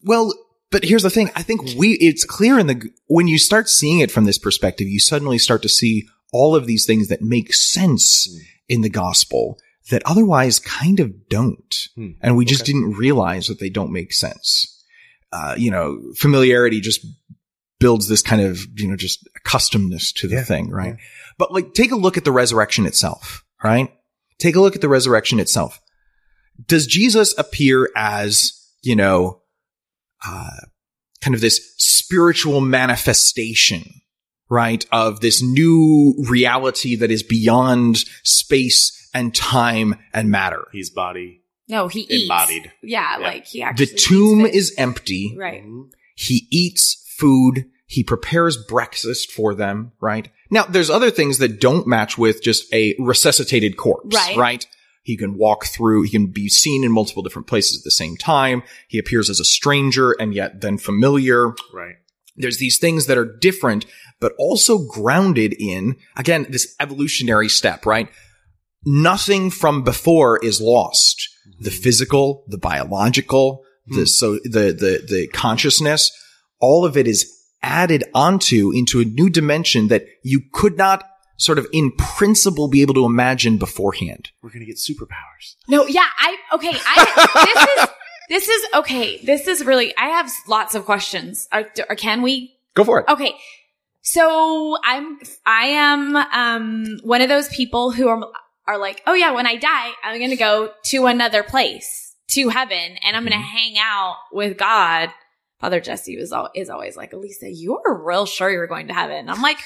well, 0.03 0.33
but 0.71 0.83
here's 0.83 1.03
the 1.03 1.09
thing. 1.09 1.29
I 1.35 1.41
think 1.43 1.61
we, 1.77 1.93
it's 1.93 2.23
clear 2.25 2.59
in 2.59 2.67
the, 2.67 2.89
when 3.07 3.27
you 3.27 3.37
start 3.39 3.69
seeing 3.69 3.99
it 3.99 4.11
from 4.11 4.25
this 4.25 4.37
perspective, 4.37 4.87
you 4.87 4.99
suddenly 4.99 5.37
start 5.37 5.61
to 5.63 5.69
see 5.69 6.07
all 6.31 6.55
of 6.55 6.67
these 6.67 6.85
things 6.85 7.07
that 7.07 7.21
make 7.21 7.53
sense 7.53 8.27
Hmm. 8.31 8.37
in 8.67 8.81
the 8.81 8.89
gospel 8.89 9.57
that 9.89 10.03
otherwise 10.05 10.59
kind 10.59 10.99
of 10.99 11.27
don't. 11.29 11.87
Hmm. 11.95 12.11
And 12.21 12.37
we 12.37 12.45
just 12.45 12.61
Okay. 12.61 12.73
didn't 12.73 12.93
realize 12.97 13.47
that 13.47 13.59
they 13.59 13.69
don't 13.69 13.91
make 13.91 14.13
sense. 14.13 14.83
Uh, 15.31 15.55
you 15.57 15.71
know, 15.71 15.99
familiarity 16.15 16.79
just 16.81 17.05
builds 17.79 18.07
this 18.07 18.21
kind 18.21 18.41
of, 18.41 18.59
you 18.75 18.87
know, 18.87 18.95
just 18.95 19.27
accustomedness 19.43 20.11
to 20.13 20.27
the 20.27 20.35
Yeah. 20.35 20.43
thing, 20.43 20.69
right? 20.69 20.95
Yeah. 20.99 21.05
But 21.39 21.51
like, 21.51 21.73
take 21.73 21.91
a 21.91 21.95
look 21.95 22.17
at 22.17 22.25
the 22.25 22.31
resurrection 22.31 22.85
itself, 22.85 23.43
right? 23.63 23.89
Take 24.37 24.55
a 24.55 24.61
look 24.61 24.75
at 24.75 24.81
the 24.81 24.89
resurrection 24.89 25.39
itself. 25.39 25.79
Does 26.67 26.85
Jesus 26.87 27.33
appear 27.37 27.89
as, 27.95 28.53
you 28.83 28.95
know, 28.95 29.41
uh, 30.25 30.49
kind 31.21 31.35
of 31.35 31.41
this 31.41 31.59
spiritual 31.77 32.61
manifestation, 32.61 33.83
right? 34.49 34.85
Of 34.91 35.19
this 35.21 35.41
new 35.41 36.15
reality 36.29 36.95
that 36.95 37.11
is 37.11 37.23
beyond 37.23 37.97
space 38.23 39.09
and 39.13 39.33
time 39.33 39.95
and 40.13 40.29
matter. 40.29 40.67
He's 40.71 40.89
body 40.89 41.35
no, 41.67 41.87
he 41.87 42.01
eats. 42.01 42.23
embodied. 42.23 42.71
Yeah, 42.81 43.19
Yeah. 43.19 43.27
like 43.27 43.45
he 43.45 43.61
actually. 43.61 43.85
The 43.85 43.95
tomb 43.95 44.41
eats 44.47 44.55
it. 44.55 44.57
is 44.57 44.73
empty. 44.77 45.35
right. 45.37 45.63
He 46.15 46.47
eats 46.51 47.05
food. 47.17 47.65
He 47.85 48.03
prepares 48.03 48.57
breakfast 48.57 49.31
for 49.31 49.53
them, 49.53 49.91
right? 50.01 50.29
Now, 50.51 50.63
there's 50.65 50.89
other 50.89 51.11
things 51.11 51.37
that 51.37 51.61
don't 51.61 51.85
match 51.87 52.17
with 52.17 52.41
just 52.43 52.71
a 52.73 52.95
resuscitated 52.99 53.77
corpse, 53.77 54.15
Right. 54.15 54.35
right? 54.35 54.65
He 55.09 55.17
can 55.17 55.39
walk 55.39 55.65
through, 55.65 56.03
he 56.03 56.11
can 56.11 56.27
be 56.27 56.49
seen 56.49 56.83
in 56.83 56.91
multiple 56.91 57.23
different 57.23 57.47
places 57.47 57.79
at 57.79 57.83
the 57.83 57.89
same 57.89 58.15
time. 58.15 58.61
He 58.87 58.99
appears 58.99 59.27
as 59.27 59.39
a 59.39 59.43
stranger 59.43 60.11
and 60.11 60.35
yet 60.35 60.61
then 60.61 60.77
familiar. 60.77 61.55
Right. 61.73 61.95
There's 62.35 62.59
these 62.59 62.77
things 62.77 63.07
that 63.07 63.17
are 63.17 63.25
different, 63.25 63.87
but 64.19 64.33
also 64.37 64.77
grounded 64.77 65.55
in, 65.59 65.95
again, 66.15 66.45
this 66.51 66.75
evolutionary 66.79 67.49
step, 67.49 67.87
right? 67.87 68.07
Nothing 68.85 69.49
from 69.49 69.83
before 69.83 70.37
is 70.45 70.61
lost. 70.61 71.27
Mm-hmm. 71.49 71.63
The 71.63 71.71
physical, 71.71 72.43
the 72.47 72.59
biological, 72.59 73.63
the, 73.87 74.01
hmm. 74.01 74.05
so 74.05 74.33
the, 74.43 74.71
the, 74.71 75.03
the 75.09 75.27
consciousness, 75.33 76.11
all 76.59 76.85
of 76.85 76.97
it 76.97 77.07
is 77.07 77.35
added 77.63 78.03
onto 78.13 78.71
into 78.75 78.99
a 79.01 79.05
new 79.05 79.31
dimension 79.31 79.87
that 79.87 80.05
you 80.21 80.43
could 80.53 80.77
not 80.77 81.08
sort 81.39 81.57
of 81.57 81.65
in 81.73 81.91
principle 81.93 82.67
be 82.67 82.81
able 82.83 82.93
to 82.93 83.05
imagine 83.05 83.57
beforehand. 83.57 84.29
We're 84.43 84.49
going 84.51 84.59
to 84.59 84.65
get 84.65 84.75
superpowers. 84.77 85.55
No, 85.67 85.87
yeah, 85.87 86.05
I 86.19 86.37
okay. 86.53 86.71
I 86.73 87.85
this 88.29 88.43
is 88.43 88.47
this 88.47 88.47
is 88.49 88.73
okay. 88.75 89.17
This 89.25 89.47
is 89.47 89.65
really. 89.65 89.95
I 89.97 90.09
have 90.09 90.31
lots 90.47 90.75
of 90.75 90.85
questions. 90.85 91.47
Are, 91.51 91.65
are- 91.89 91.95
can 91.95 92.21
we? 92.21 92.53
Go 92.75 92.83
for 92.83 92.99
it. 92.99 93.05
Okay, 93.09 93.33
so 94.01 94.77
I'm 94.83 95.19
I 95.45 95.65
am 95.67 96.15
um 96.15 96.99
one 97.03 97.21
of 97.21 97.29
those 97.29 97.47
people 97.49 97.91
who 97.91 98.07
are 98.07 98.21
are 98.67 98.77
like, 98.77 99.01
oh 99.07 99.13
yeah, 99.13 99.31
when 99.31 99.47
I 99.47 99.55
die, 99.55 99.91
I'm 100.03 100.19
gonna 100.19 100.35
go 100.35 100.71
to 100.85 101.05
another 101.07 101.41
place, 101.43 102.15
to 102.31 102.49
heaven, 102.49 102.97
and 103.03 103.15
I'm 103.17 103.23
gonna 103.23 103.35
Mhm. 103.37 103.41
hang 103.43 103.75
out 103.79 104.17
with 104.31 104.57
God. 104.57 105.09
Father 105.59 105.81
Jesse 105.81 106.15
was 106.17 106.31
al- 106.31 106.51
is 106.55 106.69
always 106.69 106.95
like, 106.95 107.11
Alissa, 107.11 107.49
you're 107.51 108.01
real 108.05 108.25
sure 108.25 108.49
you're 108.49 108.67
going 108.67 108.87
to 108.87 108.93
heaven. 108.93 109.27
I'm 109.29 109.41
like, 109.41 109.57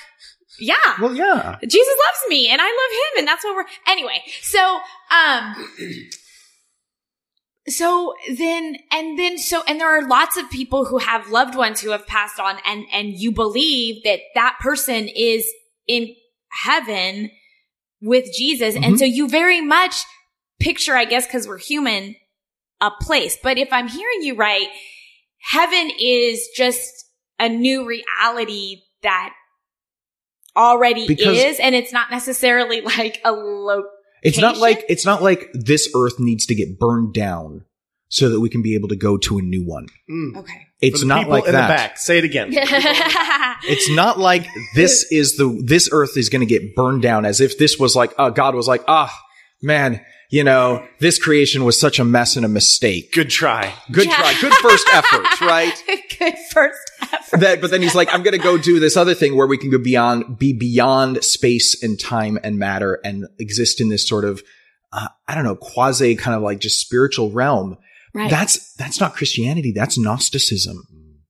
yeah. 0.60 0.76
Well, 1.02 1.16
yeah. 1.16 1.58
Jesus 1.62 1.96
loves 2.08 2.20
me 2.30 2.48
and 2.50 2.62
I 2.62 2.66
love 2.66 2.92
him 2.92 3.20
and 3.20 3.28
that's 3.28 3.44
what 3.44 3.56
we're 3.56 3.66
anyway. 3.92 4.22
So 4.42 4.80
um 5.12 5.56
so 7.68 8.14
then 8.36 8.78
and 8.92 9.18
then 9.18 9.38
so 9.38 9.64
and 9.68 9.80
there 9.80 9.88
are 9.90 10.08
lots 10.08 10.36
of 10.38 10.50
people 10.52 10.86
who 10.86 10.98
have 10.98 11.30
loved 11.30 11.56
ones 11.56 11.80
who 11.82 11.92
have 11.92 12.06
passed 12.08 12.40
on 12.40 12.58
and 12.66 12.86
and 12.92 13.14
you 13.14 13.32
believe 13.32 14.04
that 14.04 14.20
that 14.36 14.58
person 14.60 15.08
is 15.08 15.48
in 15.88 16.14
heaven 16.52 17.32
with 18.02 18.26
Jesus 18.36 18.76
and 18.76 18.96
Mhm. 18.96 19.00
so 19.00 19.06
you 19.06 19.30
very 19.30 19.62
much 19.62 19.96
picture 20.60 20.96
I 20.96 21.06
guess 21.06 21.26
cuz 21.26 21.48
we're 21.48 21.58
human 21.58 22.16
a 22.82 22.92
place. 23.00 23.38
But 23.42 23.58
if 23.58 23.72
I'm 23.72 23.88
hearing 23.88 24.24
you 24.24 24.36
right, 24.36 24.68
heaven 25.40 25.90
is 25.98 26.50
just 26.56 27.06
a 27.40 27.48
new 27.48 27.86
reality 27.86 28.82
that 29.04 29.34
already 30.56 31.08
Because- 31.08 31.38
is 31.38 31.60
and 31.60 31.76
it's 31.76 31.92
not 31.94 32.12
necessarily 32.12 32.82
like 32.98 33.22
a 33.26 33.32
lo- 33.32 33.86
It's 34.22 34.38
not 34.38 34.58
like 34.58 34.84
it's 34.90 35.06
not 35.06 35.22
like 35.22 35.50
this 35.54 35.90
earth 35.96 36.20
needs 36.20 36.46
to 36.48 36.56
get 36.56 36.80
burned 36.80 37.14
down 37.14 37.66
so 38.10 38.30
that 38.30 38.40
we 38.40 38.50
can 38.50 38.62
be 38.62 38.76
able 38.76 38.90
to 38.90 38.96
go 38.96 39.18
to 39.18 39.40
a 39.40 39.42
new 39.42 39.64
one. 39.66 39.88
Mm. 40.10 40.38
Okay. 40.38 40.68
It's 40.82 41.04
not 41.04 41.28
like 41.28 41.46
in 41.46 41.54
that. 41.54 41.68
the 41.68 41.74
back. 41.74 41.98
Say 41.98 42.18
it 42.20 42.24
again. 42.26 42.54
It's 43.66 43.90
not 43.90 44.20
like 44.20 44.46
this 44.76 45.06
is 45.12 45.38
the 45.38 45.62
this 45.66 45.88
earth 45.92 46.18
is 46.18 46.28
going 46.30 46.42
to 46.42 46.46
get 46.46 46.76
burned 46.76 47.02
down 47.02 47.26
as 47.26 47.40
if 47.40 47.58
this 47.58 47.80
was 47.80 47.96
like 47.96 48.14
uh, 48.18 48.30
God 48.30 48.56
was 48.56 48.68
like 48.68 48.84
ah 48.88 49.12
man 49.62 50.02
you 50.30 50.44
know 50.44 50.86
this 51.00 51.18
creation 51.18 51.64
was 51.64 51.80
such 51.80 51.98
a 52.00 52.04
mess 52.04 52.36
and 52.36 52.46
a 52.46 52.50
mistake. 52.50 53.14
Good 53.14 53.30
try. 53.30 53.74
Good 53.92 54.08
Yeah. 54.08 54.16
try, 54.16 54.34
good 54.42 54.54
first 54.56 54.88
effort, 54.92 55.42
right? 55.42 55.74
Good 55.88 56.36
first 56.52 56.52
effort. 56.52 56.83
That, 57.40 57.62
but 57.62 57.72
then 57.72 57.82
he's 57.82 57.96
like, 57.96 58.14
I'm 58.14 58.24
going 58.24 58.38
to 58.38 58.44
go 58.44 58.58
do 58.58 58.80
this 58.80 58.96
other 58.98 59.14
thing 59.14 59.36
where 59.36 59.48
we 59.48 59.58
can 59.58 59.70
go 59.70 59.78
beyond, 59.78 60.38
be 60.38 60.54
beyond 60.54 61.24
space 61.24 61.82
and 61.84 62.00
time 62.00 62.40
and 62.44 62.58
matter 62.58 63.00
and 63.04 63.26
exist 63.40 63.80
in 63.82 63.90
this 63.90 64.08
sort 64.08 64.26
of, 64.26 64.42
uh, 64.92 65.08
I 65.28 65.36
don't 65.36 65.44
know, 65.44 65.56
quasi 65.56 66.16
kind 66.16 66.36
of 66.36 66.42
like 66.44 66.60
just 66.60 66.80
spiritual 66.80 67.32
realm. 67.32 67.78
Right. 68.14 68.30
That's, 68.30 68.74
that's 68.76 69.00
not 69.00 69.16
Christianity. 69.16 69.72
That's 69.76 69.98
Gnosticism. 69.98 70.84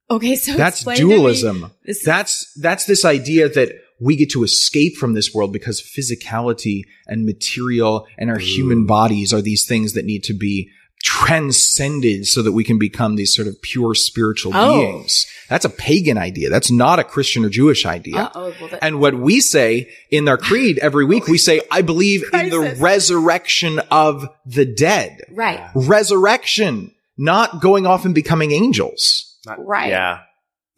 okay. 0.10 0.36
So 0.36 0.54
That's 0.54 0.78
explain 0.80 0.98
to 0.98 1.08
me 1.08 1.16
dualism. 1.16 1.72
this- 1.86 2.04
That's, 2.04 2.54
that's 2.62 2.86
this 2.86 3.06
idea 3.06 3.50
that 3.50 3.70
we 4.02 4.16
get 4.18 4.32
to 4.32 4.44
escape 4.44 4.98
from 4.98 5.14
this 5.14 5.34
world 5.34 5.54
because 5.54 5.82
physicality 5.82 6.82
and 7.08 7.26
material 7.26 8.06
and 8.18 8.30
our 8.30 8.38
human 8.40 8.86
bodies 8.86 9.34
are 9.34 9.42
these 9.42 9.66
things 9.66 9.94
that 9.94 10.04
need 10.04 10.24
to 10.26 10.34
be 10.34 10.70
transcended 11.04 12.26
so 12.26 12.42
that 12.42 12.52
we 12.54 12.64
can 12.64 12.78
become 12.80 13.16
these 13.16 13.36
sort 13.36 13.48
of 13.48 13.62
pure 13.62 13.94
spiritual 13.94 14.52
Oh. 14.56 14.80
beings. 14.80 15.26
That's 15.50 15.66
a 15.66 15.70
pagan 15.70 16.18
idea. 16.18 16.50
That's 16.50 16.72
not 16.72 17.00
a 17.00 17.04
Christian 17.04 17.44
or 17.46 17.50
Jewish 17.50 17.86
idea. 17.86 18.32
Well, 18.34 18.54
that- 18.72 18.80
And 18.84 19.00
what 19.00 19.16
we 19.16 19.40
say 19.42 19.90
in 20.10 20.28
our 20.28 20.38
creed 20.38 20.80
every 20.80 21.06
week, 21.06 21.28
we 21.28 21.38
say, 21.38 21.62
I 21.70 21.82
believe 21.82 22.24
in 22.34 22.50
the 22.50 22.76
resurrection 22.80 23.80
of 23.92 24.28
the 24.46 24.66
dead. 24.66 25.22
right. 25.32 25.70
Resurrection, 25.76 26.92
not 27.18 27.62
going 27.62 27.86
off 27.86 28.06
and 28.06 28.16
becoming 28.16 28.52
angels. 28.52 29.38
Not, 29.46 29.64
Right. 29.66 29.90
Yeah. 29.90 30.20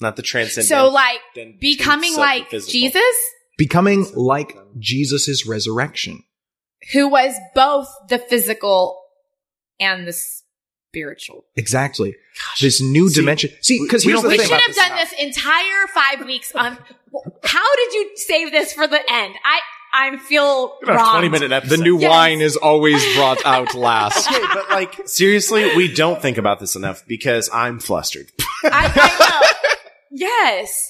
Not 0.02 0.16
the 0.16 0.22
transcendent. 0.24 0.68
So 0.70 0.90
like 0.90 1.20
becoming 1.60 2.16
like. 2.18 2.50
Jesus, 2.68 3.02
Becoming 3.58 4.06
like 4.16 4.58
Jesus' 4.78 5.46
resurrection. 5.48 6.24
who 6.94 7.08
was 7.08 7.34
both 7.56 7.88
the 8.10 8.18
physical 8.20 9.00
and 9.80 10.08
the 10.08 10.14
spiritual. 10.14 11.46
Exactly. 11.56 12.16
This 12.62 12.82
new 12.82 13.10
See, 13.10 13.16
dimension. 13.22 13.52
See, 13.62 13.80
because 13.82 14.06
we 14.06 14.12
here's 14.12 14.22
don't 14.22 14.32
We 14.32 14.38
should 14.38 14.52
have 14.52 14.68
this 14.68 14.76
done 14.78 14.96
this 14.98 15.14
entire 15.20 15.88
five 15.94 16.26
weeks 16.26 16.54
on. 16.56 16.78
How 17.44 17.76
did 17.76 17.94
you 17.94 18.12
save 18.16 18.52
this 18.52 18.74
for 18.74 18.88
the 18.88 19.00
end? 19.10 19.36
I 19.44 19.60
I 19.94 20.18
feel 20.18 20.78
We're 20.82 20.88
gonna 20.88 21.00
have 21.00 21.02
a 21.02 21.04
wrong. 21.04 21.14
Twenty 21.14 21.30
minute 21.30 21.52
episode. 21.52 21.78
The 21.78 21.84
new 21.84 22.00
Yes. 22.00 22.10
wine 22.10 22.42
is 22.42 22.56
always 22.58 23.02
brought 23.16 23.46
out 23.46 23.74
last. 23.76 24.30
Okay, 24.30 24.44
but 24.54 24.70
like 24.70 25.08
seriously, 25.08 25.76
we 25.76 25.94
don't 25.94 26.22
think 26.22 26.38
about 26.38 26.60
this 26.60 26.76
enough 26.76 27.04
because 27.08 27.50
I'm 27.54 27.80
flustered. 27.80 28.28
I, 28.64 28.92
I 28.94 29.30
know. 29.42 29.48
Yes. 30.12 30.90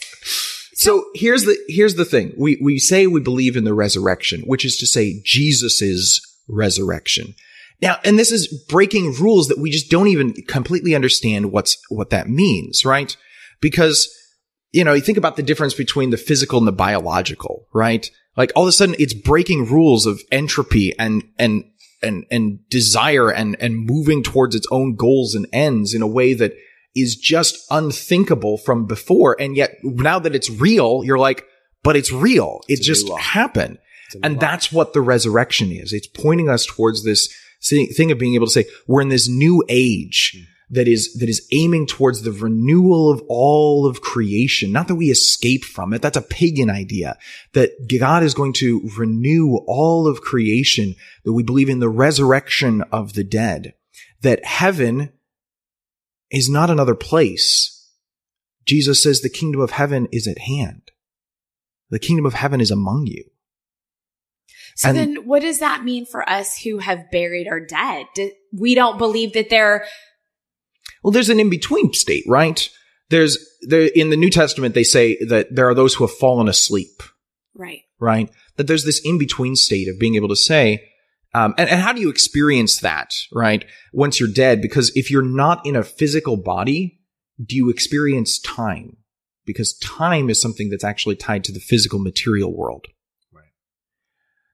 So 0.74 1.06
here's 1.16 1.46
the 1.46 1.58
here's 1.68 1.96
the 1.96 2.06
thing. 2.06 2.34
We 2.38 2.60
we 2.62 2.80
say 2.80 3.08
we 3.08 3.22
believe 3.22 3.56
in 3.56 3.64
the 3.64 3.74
resurrection, 3.74 4.42
which 4.42 4.66
is 4.66 4.78
to 4.78 4.86
say 4.88 5.22
Jesus's 5.24 6.22
resurrection. 6.48 7.36
Now, 7.82 7.98
and 8.04 8.18
this 8.18 8.32
is 8.32 8.48
breaking 8.70 9.14
rules 9.14 9.48
that 9.50 9.58
we 9.58 9.70
just 9.70 9.90
don't 9.92 10.08
even 10.08 10.34
completely 10.48 10.96
understand 10.96 11.52
what's 11.52 11.78
what 11.90 12.10
that 12.12 12.30
means, 12.30 12.86
right? 12.86 13.16
Because 13.62 14.10
you 14.72 14.84
know, 14.84 14.94
you 14.94 15.02
think 15.02 15.18
about 15.18 15.38
the 15.38 15.44
difference 15.44 15.74
between 15.74 16.10
the 16.10 16.18
physical 16.18 16.58
and 16.60 16.68
the 16.68 16.72
biological, 16.74 17.68
right? 17.74 18.10
Like 18.36 18.52
all 18.56 18.64
of 18.64 18.68
a 18.70 18.74
sudden 18.74 18.96
it's 19.00 19.14
breaking 19.14 19.66
rules 19.66 20.06
of 20.06 20.22
entropy 20.32 20.94
and 21.00 21.24
and 21.40 21.64
and 22.04 22.26
and 22.30 22.60
desire 22.70 23.32
and 23.32 23.56
and 23.62 23.86
moving 23.86 24.22
towards 24.24 24.54
its 24.56 24.68
own 24.72 24.96
goals 24.96 25.34
and 25.36 25.48
ends 25.54 25.94
in 25.94 26.02
a 26.02 26.08
way 26.08 26.34
that 26.34 26.54
is 26.96 27.16
just 27.16 27.58
unthinkable 27.72 28.58
from 28.58 28.86
before. 28.86 29.36
And 29.40 29.56
yet 29.56 29.72
now 29.84 30.20
that 30.20 30.36
it's 30.36 30.50
real, 30.50 31.04
you're 31.04 31.20
like, 31.20 31.46
but 31.84 31.96
it's 31.96 32.12
real. 32.12 32.62
It 32.68 32.80
new 32.80 32.84
just 32.86 33.10
happened. 33.20 33.80
It's 34.08 34.16
And 34.24 34.36
law. 34.36 34.40
that's 34.40 34.72
what 34.72 34.94
the 34.94 35.02
resurrection 35.02 35.72
is. 35.72 35.94
It's 35.94 36.08
pointing 36.08 36.50
us 36.50 36.66
towards 36.66 37.04
this 37.04 37.28
thi- 37.28 37.34
thing 37.62 38.12
of 38.12 38.20
being 38.20 38.36
able 38.36 38.48
to 38.48 38.52
say, 38.52 38.66
we're 38.88 39.02
in 39.02 39.10
this 39.10 39.28
new 39.28 39.64
age 39.70 40.34
hmm. 40.36 40.74
that 40.74 40.88
is, 40.88 41.14
that 41.16 41.30
is 41.30 41.48
aiming 41.52 41.88
towards 41.88 42.22
the 42.22 42.32
renewal 42.32 43.12
of 43.12 43.22
all 43.28 43.86
of 43.86 44.02
creation. 44.02 44.72
Not 44.72 44.88
that 44.88 44.96
we 44.96 45.10
escape 45.10 45.66
from 45.66 45.94
it. 45.94 46.02
That's 46.02 46.18
a 46.18 46.22
pagan 46.22 46.70
idea 46.70 47.18
that 47.54 47.72
God 48.00 48.24
is 48.24 48.34
going 48.34 48.54
to 48.54 48.90
renew 48.98 49.58
all 49.68 50.08
of 50.08 50.22
creation, 50.22 50.96
that 51.24 51.34
we 51.34 51.44
believe 51.44 51.70
in 51.70 51.80
the 51.80 51.90
resurrection 51.90 52.84
of 52.92 53.14
the 53.14 53.24
dead, 53.24 53.74
that 54.22 54.46
heaven 54.46 55.12
is 56.32 56.50
not 56.50 56.70
another 56.70 56.96
place. 56.96 57.72
Jesus 58.66 59.02
says 59.02 59.22
the 59.22 59.30
kingdom 59.30 59.62
of 59.62 59.72
heaven 59.72 60.08
is 60.12 60.28
at 60.28 60.40
hand. 60.40 60.92
The 61.90 62.00
kingdom 62.00 62.26
of 62.26 62.34
heaven 62.34 62.60
is 62.60 62.72
among 62.72 63.06
you. 63.06 63.24
So 64.76 64.90
And- 64.90 64.98
then, 64.98 65.16
what 65.26 65.42
does 65.42 65.60
that 65.60 65.84
mean 65.84 66.06
for 66.06 66.28
us 66.30 66.58
who 66.58 66.80
have 66.80 67.10
buried 67.12 67.48
our 67.48 67.60
dead? 67.60 68.06
Do, 68.14 68.32
we 68.54 68.76
don't 68.76 68.98
believe 68.98 69.34
that 69.34 69.50
they're 69.50 69.86
Well, 71.04 71.12
there's 71.12 71.30
an 71.30 71.40
in-between 71.40 71.94
state, 71.94 72.24
right? 72.28 72.70
There's 73.10 73.38
there 73.62 73.90
in 73.96 74.10
the 74.10 74.18
New 74.18 74.30
Testament 74.30 74.74
they 74.74 74.84
say 74.84 75.18
that 75.26 75.56
there 75.56 75.70
are 75.70 75.76
those 75.76 75.94
who 75.94 76.06
have 76.06 76.16
fallen 76.16 76.48
asleep, 76.48 77.04
right. 77.54 77.82
right? 78.00 78.30
That 78.58 78.68
there's 78.68 78.86
this 78.86 79.00
in-between 79.04 79.56
state 79.56 79.88
of 79.88 80.00
being 80.00 80.16
able 80.16 80.30
to 80.30 80.36
say, 80.36 80.90
um, 81.34 81.54
and, 81.58 81.70
and 81.70 81.82
how 81.82 81.94
do 81.94 82.02
you 82.02 82.10
experience 82.10 82.80
that, 82.80 83.14
right? 83.32 83.66
Once 83.94 84.20
you're 84.20 84.30
dead, 84.30 84.62
because 84.62 84.92
if 84.96 85.12
you're 85.12 85.22
not 85.22 85.66
in 85.66 85.76
a 85.76 85.84
physical 85.84 86.38
body, 86.38 87.00
do 87.44 87.56
you 87.56 87.70
experience 87.70 88.40
time? 88.40 88.98
Because 89.46 89.78
time 89.78 90.30
is 90.30 90.42
something 90.42 90.70
that's 90.70 90.84
actually 90.84 91.16
tied 91.16 91.44
to 91.44 91.52
the 91.52 91.60
physical 91.60 92.00
material 92.00 92.56
world. 92.56 92.88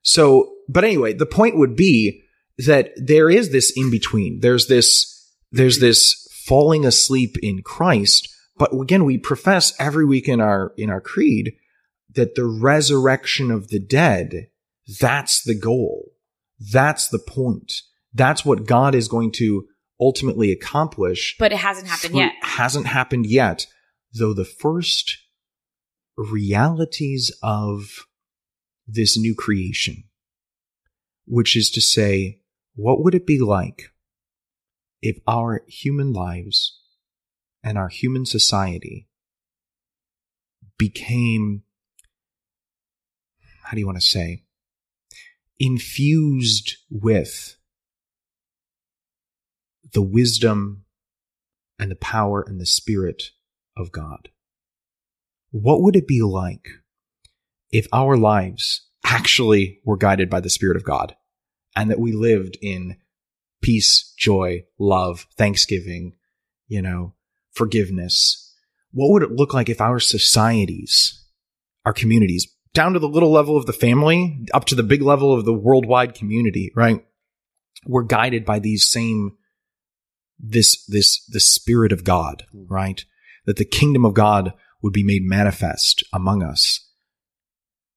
So, 0.01 0.53
but 0.67 0.83
anyway, 0.83 1.13
the 1.13 1.25
point 1.25 1.57
would 1.57 1.75
be 1.75 2.23
that 2.57 2.91
there 2.95 3.29
is 3.29 3.51
this 3.51 3.71
in 3.75 3.91
between. 3.91 4.39
There's 4.39 4.67
this, 4.67 5.29
there's 5.51 5.79
this 5.79 6.27
falling 6.45 6.85
asleep 6.85 7.37
in 7.41 7.61
Christ. 7.61 8.27
But 8.57 8.73
again, 8.73 9.05
we 9.05 9.17
profess 9.17 9.73
every 9.79 10.05
week 10.05 10.27
in 10.27 10.39
our, 10.41 10.73
in 10.77 10.89
our 10.89 11.01
creed 11.01 11.55
that 12.13 12.35
the 12.35 12.45
resurrection 12.45 13.51
of 13.51 13.69
the 13.69 13.79
dead, 13.79 14.47
that's 14.99 15.43
the 15.43 15.55
goal. 15.55 16.11
That's 16.59 17.07
the 17.07 17.19
point. 17.19 17.73
That's 18.13 18.45
what 18.45 18.65
God 18.65 18.93
is 18.93 19.07
going 19.07 19.31
to 19.33 19.65
ultimately 19.99 20.51
accomplish. 20.51 21.35
But 21.39 21.51
it 21.51 21.59
hasn't 21.59 21.87
happened 21.87 22.15
yet. 22.15 22.33
Hasn't 22.41 22.87
happened 22.87 23.25
yet. 23.25 23.67
Though 24.13 24.33
the 24.33 24.45
first 24.45 25.17
realities 26.17 27.31
of 27.41 28.05
this 28.93 29.17
new 29.17 29.35
creation, 29.35 30.03
which 31.25 31.55
is 31.55 31.69
to 31.71 31.81
say, 31.81 32.39
what 32.75 33.03
would 33.03 33.15
it 33.15 33.25
be 33.25 33.39
like 33.39 33.91
if 35.01 35.17
our 35.27 35.63
human 35.67 36.13
lives 36.13 36.79
and 37.63 37.77
our 37.77 37.89
human 37.89 38.25
society 38.25 39.07
became, 40.77 41.63
how 43.63 43.71
do 43.71 43.79
you 43.79 43.85
want 43.85 43.99
to 43.99 44.05
say, 44.05 44.43
infused 45.59 46.77
with 46.89 47.55
the 49.93 50.01
wisdom 50.01 50.85
and 51.77 51.91
the 51.91 51.95
power 51.95 52.41
and 52.41 52.59
the 52.59 52.65
spirit 52.65 53.31
of 53.77 53.91
God? 53.91 54.29
What 55.51 55.81
would 55.81 55.95
it 55.95 56.07
be 56.07 56.21
like 56.21 56.67
if 57.71 57.87
our 57.91 58.17
lives 58.17 58.87
actually 59.05 59.79
were 59.85 59.97
guided 59.97 60.29
by 60.29 60.39
the 60.39 60.49
Spirit 60.49 60.77
of 60.77 60.83
God 60.83 61.15
and 61.75 61.89
that 61.89 61.99
we 61.99 62.11
lived 62.11 62.57
in 62.61 62.97
peace, 63.61 64.13
joy, 64.17 64.63
love, 64.79 65.27
thanksgiving, 65.37 66.13
you 66.67 66.81
know, 66.81 67.13
forgiveness? 67.51 68.55
What 68.91 69.11
would 69.11 69.23
it 69.23 69.31
look 69.31 69.53
like 69.53 69.69
if 69.69 69.79
our 69.79 69.99
societies, 69.99 71.23
our 71.85 71.93
communities, 71.93 72.47
down 72.73 72.93
to 72.93 72.99
the 72.99 73.07
little 73.07 73.31
level 73.31 73.57
of 73.57 73.65
the 73.65 73.73
family, 73.73 74.45
up 74.53 74.65
to 74.65 74.75
the 74.75 74.83
big 74.83 75.01
level 75.01 75.33
of 75.33 75.45
the 75.45 75.53
worldwide 75.53 76.15
community, 76.15 76.71
right? 76.75 77.05
Were 77.85 78.03
guided 78.03 78.45
by 78.45 78.59
these 78.59 78.89
same, 78.89 79.37
this, 80.39 80.85
this, 80.85 81.25
the 81.25 81.39
Spirit 81.39 81.91
of 81.91 82.03
God, 82.03 82.45
hmm. 82.51 82.65
right? 82.67 83.03
That 83.45 83.57
the 83.57 83.65
kingdom 83.65 84.05
of 84.05 84.13
God 84.13 84.53
would 84.81 84.93
be 84.93 85.03
made 85.03 85.23
manifest 85.23 86.03
among 86.13 86.43
us. 86.43 86.87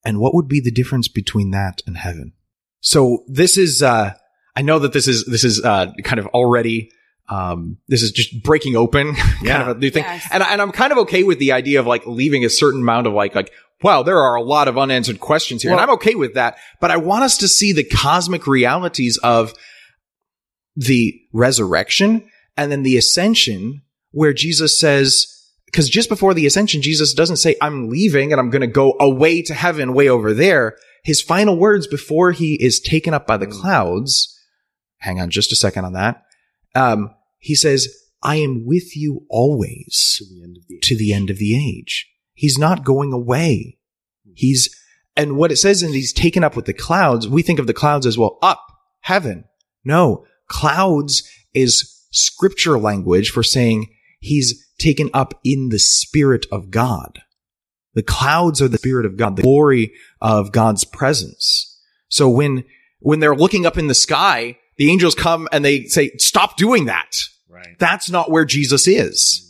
And 0.04 0.18
what 0.20 0.34
would 0.34 0.48
be 0.48 0.60
the 0.60 0.70
difference 0.70 1.08
between 1.08 1.50
that 1.52 1.80
and 1.86 1.96
heaven? 1.96 2.32
So 2.80 3.24
this 3.26 3.56
is, 3.56 3.82
uh, 3.82 4.12
I 4.56 4.62
know 4.62 4.78
that 4.80 4.92
this 4.92 5.08
is, 5.08 5.24
this 5.24 5.44
is, 5.44 5.64
uh, 5.64 5.92
kind 6.04 6.18
of 6.18 6.26
already, 6.28 6.90
um, 7.30 7.78
this 7.88 8.02
is 8.02 8.10
just 8.12 8.42
breaking 8.42 8.76
open 8.76 9.14
kind 9.14 9.42
Yeah. 9.42 9.62
of 9.70 9.76
a 9.76 9.80
new 9.80 9.90
thing. 9.90 10.04
Yes. 10.04 10.26
And, 10.30 10.42
I- 10.42 10.52
and 10.52 10.60
I'm 10.60 10.72
kind 10.72 10.92
of 10.92 10.98
okay 10.98 11.22
with 11.22 11.38
the 11.38 11.52
idea 11.52 11.80
of 11.80 11.86
like 11.86 12.06
leaving 12.06 12.44
a 12.44 12.50
certain 12.50 12.82
amount 12.82 13.06
of 13.06 13.14
like, 13.14 13.34
like, 13.34 13.50
wow, 13.82 14.02
there 14.02 14.18
are 14.18 14.34
a 14.34 14.42
lot 14.42 14.68
of 14.68 14.76
unanswered 14.78 15.20
questions 15.20 15.62
here. 15.62 15.72
and 15.72 15.80
I'm 15.80 15.90
okay 15.90 16.14
with 16.14 16.34
that. 16.34 16.56
But 16.80 16.90
I 16.90 16.96
want 16.98 17.24
us 17.24 17.38
to 17.38 17.48
see 17.48 17.72
the 17.72 17.84
cosmic 17.84 18.46
realities 18.46 19.16
of 19.18 19.54
the 20.76 21.20
resurrection 21.32 22.28
and 22.56 22.70
then 22.70 22.82
the 22.82 22.96
ascension 22.96 23.82
where 24.10 24.32
Jesus 24.32 24.78
says, 24.78 25.33
because 25.74 25.88
just 25.88 26.08
before 26.08 26.34
the 26.34 26.46
ascension, 26.46 26.82
Jesus 26.82 27.12
doesn't 27.14 27.38
say, 27.38 27.56
I'm 27.60 27.88
leaving 27.88 28.30
and 28.30 28.40
I'm 28.40 28.48
going 28.48 28.60
to 28.60 28.68
go 28.68 28.94
away 29.00 29.42
to 29.42 29.54
heaven 29.54 29.92
way 29.92 30.08
over 30.08 30.32
there. 30.32 30.76
His 31.02 31.20
final 31.20 31.58
words 31.58 31.88
before 31.88 32.30
he 32.30 32.54
is 32.62 32.78
taken 32.78 33.12
up 33.12 33.26
by 33.26 33.38
the 33.38 33.48
clouds, 33.48 34.40
hang 34.98 35.20
on 35.20 35.30
just 35.30 35.50
a 35.50 35.56
second 35.56 35.84
on 35.84 35.94
that. 35.94 36.22
Um, 36.76 37.12
he 37.38 37.56
says, 37.56 37.88
I 38.22 38.36
am 38.36 38.64
with 38.64 38.96
you 38.96 39.26
always 39.28 40.14
To 40.18 40.24
the 40.24 40.44
end 40.44 40.56
of 40.56 40.68
the 40.68 40.78
to 40.78 40.96
the 40.96 41.12
end 41.12 41.28
of 41.28 41.38
the 41.38 41.56
age. 41.56 42.08
He's 42.34 42.56
not 42.56 42.84
going 42.84 43.12
away. 43.12 43.78
He's, 44.32 44.72
and 45.16 45.36
what 45.36 45.50
it 45.50 45.56
says 45.56 45.82
in 45.82 45.92
he's 45.92 46.12
taken 46.12 46.44
up 46.44 46.54
with 46.54 46.66
the 46.66 46.72
clouds, 46.72 47.26
we 47.26 47.42
think 47.42 47.58
of 47.58 47.66
the 47.66 47.74
clouds 47.74 48.06
as 48.06 48.16
well, 48.16 48.38
up, 48.42 48.64
heaven. 49.00 49.46
No, 49.84 50.24
clouds 50.46 51.28
is 51.52 52.00
scripture 52.12 52.78
language 52.78 53.30
for 53.30 53.42
saying 53.42 53.92
he's 54.20 54.64
taken 54.84 55.10
up 55.14 55.40
in 55.44 55.70
the 55.70 55.78
spirit 55.78 56.46
of 56.52 56.70
God. 56.70 57.20
The 57.94 58.02
clouds 58.02 58.60
are 58.60 58.68
the 58.68 58.78
spirit 58.78 59.06
of 59.06 59.16
God, 59.16 59.36
the 59.36 59.42
glory 59.42 59.92
of 60.20 60.52
God's 60.52 60.84
presence. 60.84 61.80
So 62.08 62.28
when, 62.28 62.64
when 63.00 63.20
they're 63.20 63.36
looking 63.36 63.66
up 63.66 63.78
in 63.78 63.86
the 63.86 63.94
sky, 63.94 64.58
the 64.76 64.90
angels 64.90 65.14
come 65.14 65.48
and 65.52 65.64
they 65.64 65.84
say, 65.84 66.10
stop 66.18 66.56
doing 66.56 66.86
that. 66.86 67.16
Right. 67.48 67.78
That's 67.78 68.10
not 68.10 68.30
where 68.30 68.44
Jesus 68.44 68.86
is. 68.86 69.40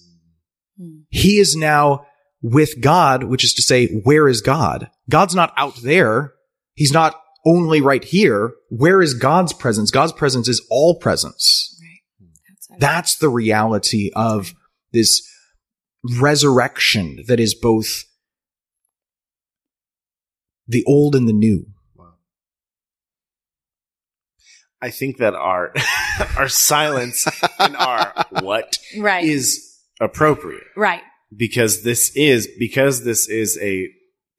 Hmm. 0.78 0.98
He 1.08 1.38
is 1.38 1.56
now 1.56 2.06
with 2.42 2.80
God, 2.80 3.24
which 3.24 3.44
is 3.44 3.54
to 3.54 3.62
say, 3.62 3.88
where 3.88 4.28
is 4.28 4.42
God? 4.42 4.90
God's 5.08 5.34
not 5.34 5.54
out 5.56 5.76
there. 5.76 6.34
He's 6.74 6.92
not 6.92 7.18
only 7.46 7.80
right 7.80 8.04
here. 8.04 8.52
Where 8.68 9.00
is 9.00 9.14
God's 9.14 9.52
presence? 9.52 9.90
God's 9.90 10.12
presence 10.12 10.48
is 10.48 10.64
all 10.70 10.98
presence. 10.98 11.80
Right. 11.80 12.52
Outside 12.52 12.80
That's 12.80 13.16
the 13.16 13.30
reality 13.30 14.10
of 14.14 14.54
this 14.94 15.28
resurrection 16.18 17.22
that 17.26 17.40
is 17.40 17.54
both 17.54 18.04
the 20.66 20.84
old 20.86 21.14
and 21.14 21.28
the 21.28 21.32
new. 21.32 21.66
Wow. 21.94 22.14
I 24.80 24.90
think 24.90 25.18
that 25.18 25.34
our 25.34 25.74
our 26.38 26.48
silence 26.48 27.26
and 27.58 27.76
our 27.76 28.14
what 28.40 28.78
right. 28.98 29.24
is 29.24 29.78
appropriate 30.00 30.64
right. 30.76 31.02
because 31.36 31.82
this 31.82 32.10
is 32.16 32.48
because 32.58 33.04
this 33.04 33.28
is 33.28 33.58
a 33.60 33.88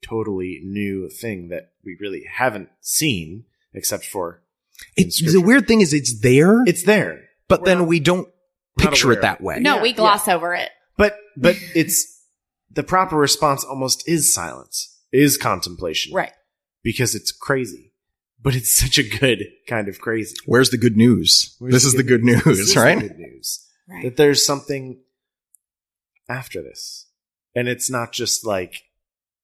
totally 0.06 0.60
new 0.64 1.08
thing 1.08 1.48
that 1.48 1.70
we 1.84 1.96
really 2.00 2.24
haven't 2.32 2.68
seen 2.80 3.44
except 3.72 4.04
for 4.04 4.42
in 4.96 5.06
It's 5.06 5.32
the 5.32 5.40
weird 5.40 5.66
thing 5.66 5.80
is 5.80 5.92
it's 5.92 6.20
there, 6.20 6.62
it's 6.66 6.82
there 6.84 7.22
but 7.48 7.60
we're 7.60 7.66
then 7.66 7.78
not- 7.78 7.88
we 7.88 8.00
don't 8.00 8.28
not 8.28 8.35
picture 8.78 9.12
it 9.12 9.22
that 9.22 9.40
way. 9.40 9.58
No, 9.60 9.76
Yeah, 9.76 9.82
we 9.82 9.92
gloss 9.92 10.28
over 10.28 10.54
it. 10.54 10.70
but 10.96 11.16
but 11.36 11.56
it's 11.74 12.14
the 12.70 12.82
proper 12.82 13.16
response 13.16 13.64
almost 13.64 14.06
is 14.08 14.32
silence 14.34 14.98
is 15.12 15.36
contemplation 15.36 16.12
Right. 16.14 16.32
because 16.82 17.14
it's 17.14 17.32
crazy 17.32 17.92
but 18.42 18.54
it's 18.54 18.76
such 18.76 18.98
a 18.98 19.02
good 19.02 19.44
kind 19.66 19.88
of 19.88 19.98
crazy 20.00 20.34
Where's 20.46 20.70
the 20.70 20.76
good 20.76 20.96
news? 20.96 21.56
Where's 21.58 21.72
this 21.72 21.84
is 21.84 21.94
the 21.94 22.02
good 22.02 22.22
news, 22.22 22.44
This 22.44 22.58
is 22.58 22.74
the 22.74 22.80
right? 22.80 23.00
good 23.00 23.18
news 23.18 23.66
Right. 23.88 24.02
that 24.04 24.16
there's 24.16 24.44
something 24.44 25.00
after 26.28 26.60
this, 26.62 27.06
and 27.54 27.68
it's 27.68 27.88
not 27.88 28.12
just 28.12 28.44
like, 28.44 28.82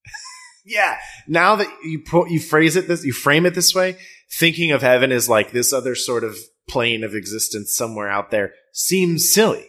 yeah. 0.65 0.97
Now 1.27 1.55
that 1.55 1.67
you 1.83 1.99
put 2.05 2.29
you 2.29 2.39
phrase 2.41 2.75
it 2.75 2.87
this, 2.89 3.05
you 3.05 3.13
frame 3.13 3.45
it 3.45 3.55
this 3.55 3.73
way, 3.73 3.97
thinking 4.29 4.71
of 4.71 4.81
heaven 4.81 5.11
as 5.13 5.29
like 5.29 5.51
this 5.51 5.71
other 5.71 5.95
sort 5.95 6.23
of 6.25 6.37
plane 6.67 7.03
of 7.03 7.13
existence 7.13 7.75
somewhere 7.75 8.09
out 8.09 8.31
there 8.31 8.53
seems 8.71 9.31
silly. 9.33 9.65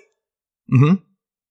hmm 0.68 0.94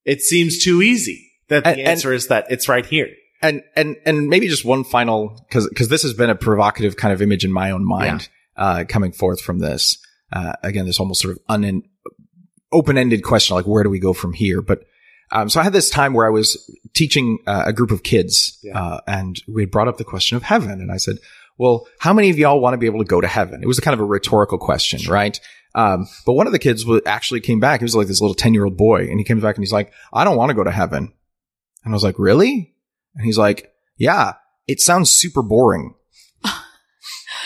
It 0.06 0.21
seems 0.21 0.63
too 0.63 0.82
easy. 0.82 1.29
That 1.49 1.63
the 1.63 1.69
And- 1.71 1.79
and- 1.79 1.89
answer 1.89 2.13
is 2.13 2.27
that 2.27 2.45
it's 2.49 2.67
right 2.69 2.86
here. 2.86 3.10
and 3.41 3.62
and 3.75 3.97
and 4.06 4.29
maybe 4.29 4.47
just 4.47 4.63
one 4.65 4.84
final 4.86 5.36
because 5.47 5.67
because 5.67 5.89
this 5.89 6.01
has 6.03 6.13
been 6.13 6.29
a 6.29 6.36
provocative 6.36 6.95
kind 6.95 7.13
of 7.13 7.21
image 7.21 7.43
in 7.43 7.51
my 7.51 7.71
own 7.71 7.86
mind 7.86 8.29
uh, 8.56 8.86
coming 8.88 9.12
forth 9.12 9.41
from 9.41 9.60
this. 9.60 9.97
Uh, 10.32 10.53
again, 10.63 10.86
this 10.86 10.99
almost 10.99 11.21
sort 11.21 11.34
of 11.36 11.39
un- 11.49 11.84
open-ended 12.71 13.23
question 13.23 13.56
like 13.56 13.67
where 13.67 13.84
do 13.84 13.89
we 13.89 13.99
go 13.99 14.13
from 14.13 14.34
here? 14.34 14.62
But 14.62 14.86
um, 15.32 15.49
so 15.49 15.60
I 15.60 15.63
had 15.63 15.73
this 15.73 15.89
time 15.89 16.13
where 16.13 16.25
I 16.25 16.29
was 16.29 16.58
teaching 16.93 17.39
uh, 17.47 17.63
a 17.67 17.73
group 17.73 17.91
of 17.91 18.03
kids, 18.03 18.58
Yeah. 18.63 18.79
uh, 18.79 18.99
and 19.08 19.41
we 19.47 19.63
had 19.63 19.71
brought 19.71 19.88
up 19.88 19.97
the 19.97 20.03
question 20.03 20.38
of 20.38 20.43
heaven, 20.43 20.79
and 20.79 20.91
I 20.91 20.97
said, 20.97 21.17
"Well, 21.58 21.88
how 22.00 22.13
many 22.13 22.30
of 22.30 22.38
y'all 22.38 22.60
want 22.60 22.74
to 22.74 22.78
be 22.78 22.86
able 22.86 23.00
to 23.00 23.06
go 23.06 23.22
to 23.22 23.28
heaven?" 23.28 23.62
It 23.63 23.68
was 23.68 23.78
a 23.78 23.82
kind 23.82 23.94
of 23.94 24.00
a 24.00 24.06
rhetorical 24.06 24.58
question, 24.58 25.10
right? 25.12 25.39
Um, 25.76 26.08
but 26.26 26.34
one 26.34 26.46
of 26.46 26.54
the 26.54 26.60
kids 26.60 26.86
actually 27.06 27.42
came 27.42 27.60
back. 27.60 27.80
He 27.80 27.86
was 27.86 27.96
like 27.96 28.08
this 28.08 28.22
little 28.22 28.36
ten-year-old 28.36 28.78
boy, 28.78 29.08
and 29.10 29.20
he 29.20 29.24
came 29.24 29.39
back 29.39 29.56
and 29.56 29.63
he's 29.63 29.74
like, 29.74 29.92
"I 30.13 30.24
don't 30.24 30.38
want 30.38 30.50
to 30.50 30.56
go 30.56 30.63
to 30.63 30.72
heaven." 30.72 31.13
And 31.84 31.94
I 31.94 31.96
was 31.96 32.04
like, 32.04 32.20
"Really?" 32.20 32.74
And 33.16 33.26
he's 33.26 33.38
like, 33.38 33.72
yeah, 33.98 34.34
it 34.68 34.82
sounds 34.82 35.12
super 35.12 35.42
boring. 35.42 35.96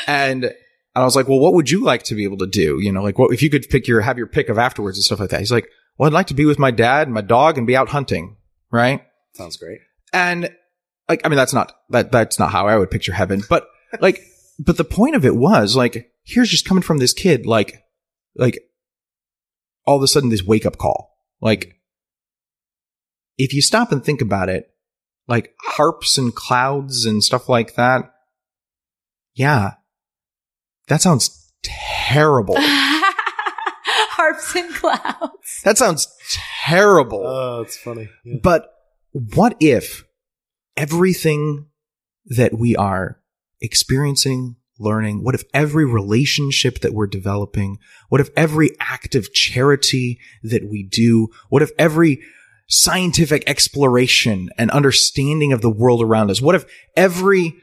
and, 0.08 0.46
and 0.46 0.54
I 0.96 1.04
was 1.04 1.16
like, 1.16 1.28
well, 1.28 1.40
what 1.40 1.54
would 1.54 1.70
you 1.70 1.84
like 1.84 2.04
to 2.04 2.16
be 2.16 2.24
able 2.24 2.38
to 2.38 2.48
do? 2.48 2.80
You 2.82 2.92
know, 2.92 3.04
like 3.04 3.18
what, 3.18 3.34
if 3.34 3.42
you 3.42 3.50
could 3.50 3.68
pick 3.70 3.88
your, 3.88 4.02
have 4.02 4.18
your 4.18 4.28
pick 4.28 4.50
of 4.50 4.58
afterwards 4.58 4.98
and 4.98 5.04
stuff 5.04 5.20
like 5.20 5.30
that. 5.30 5.40
He's 5.40 5.52
like, 5.52 5.70
well, 5.98 6.08
I'd 6.08 6.14
like 6.14 6.28
to 6.28 6.34
be 6.34 6.46
with 6.46 6.60
my 6.60 6.72
dad 6.72 7.08
and 7.08 7.14
my 7.14 7.22
dog 7.22 7.58
and 7.58 7.68
be 7.68 7.76
out 7.76 7.90
hunting. 7.90 8.38
Right. 8.72 9.04
Sounds 9.34 9.58
great. 9.58 9.80
And 10.14 10.52
like, 11.10 11.22
I 11.26 11.30
mean, 11.30 11.38
that's 11.38 11.54
not, 11.54 11.74
that, 11.90 12.12
that's 12.12 12.40
not 12.40 12.52
how 12.52 12.68
I 12.68 12.78
would 12.78 12.92
picture 12.92 13.14
heaven, 13.14 13.44
but 13.50 13.68
like, 14.00 14.22
but 14.60 14.78
the 14.78 14.84
point 14.84 15.16
of 15.16 15.26
it 15.26 15.36
was 15.36 15.76
like, 15.76 16.12
here's 16.24 16.50
just 16.50 16.66
coming 16.66 16.84
from 16.84 16.98
this 16.98 17.14
kid, 17.14 17.46
like, 17.46 17.84
like 18.36 18.60
all 19.86 19.98
of 19.98 20.04
a 20.04 20.08
sudden 20.08 20.30
this 20.30 20.44
wake 20.44 20.66
up 20.66 20.78
call. 20.78 21.18
Like, 21.42 21.76
if 23.38 23.54
you 23.54 23.62
stop 23.62 23.92
and 23.92 24.04
think 24.04 24.22
about 24.22 24.50
it, 24.50 24.70
like 25.28 25.54
harps 25.62 26.18
and 26.18 26.34
clouds 26.34 27.06
and 27.06 27.24
stuff 27.24 27.48
like 27.48 27.76
that, 27.76 28.12
yeah, 29.36 29.74
that 30.88 31.02
sounds 31.02 31.52
terrible. 31.64 32.56
Harps 34.18 34.56
and 34.56 34.74
clouds. 34.74 35.62
that 35.64 35.78
sounds 35.78 36.08
terrible. 36.66 37.22
Oh, 37.24 37.62
it's 37.62 37.78
funny. 37.78 38.10
Yeah. 38.26 38.40
But 38.42 38.68
what 39.12 39.56
if 39.60 40.04
everything 40.76 41.68
that 42.26 42.58
we 42.58 42.76
are 42.76 43.22
experiencing, 43.62 44.56
learning, 44.80 45.24
what 45.24 45.36
if 45.36 45.44
every 45.54 45.86
relationship 45.86 46.80
that 46.80 46.94
we're 46.94 47.08
developing, 47.08 47.78
what 48.10 48.22
if 48.22 48.30
every 48.36 48.72
act 48.80 49.16
of 49.16 49.34
charity 49.34 50.20
that 50.44 50.70
we 50.70 50.84
do, 50.84 51.30
what 51.50 51.62
if 51.62 51.72
every 51.78 52.20
scientific 52.70 53.44
exploration 53.48 54.50
and 54.58 54.70
understanding 54.72 55.54
of 55.54 55.62
the 55.62 55.70
world 55.70 56.02
around 56.02 56.30
us, 56.30 56.42
what 56.42 56.56
if 56.56 56.66
every 56.96 57.56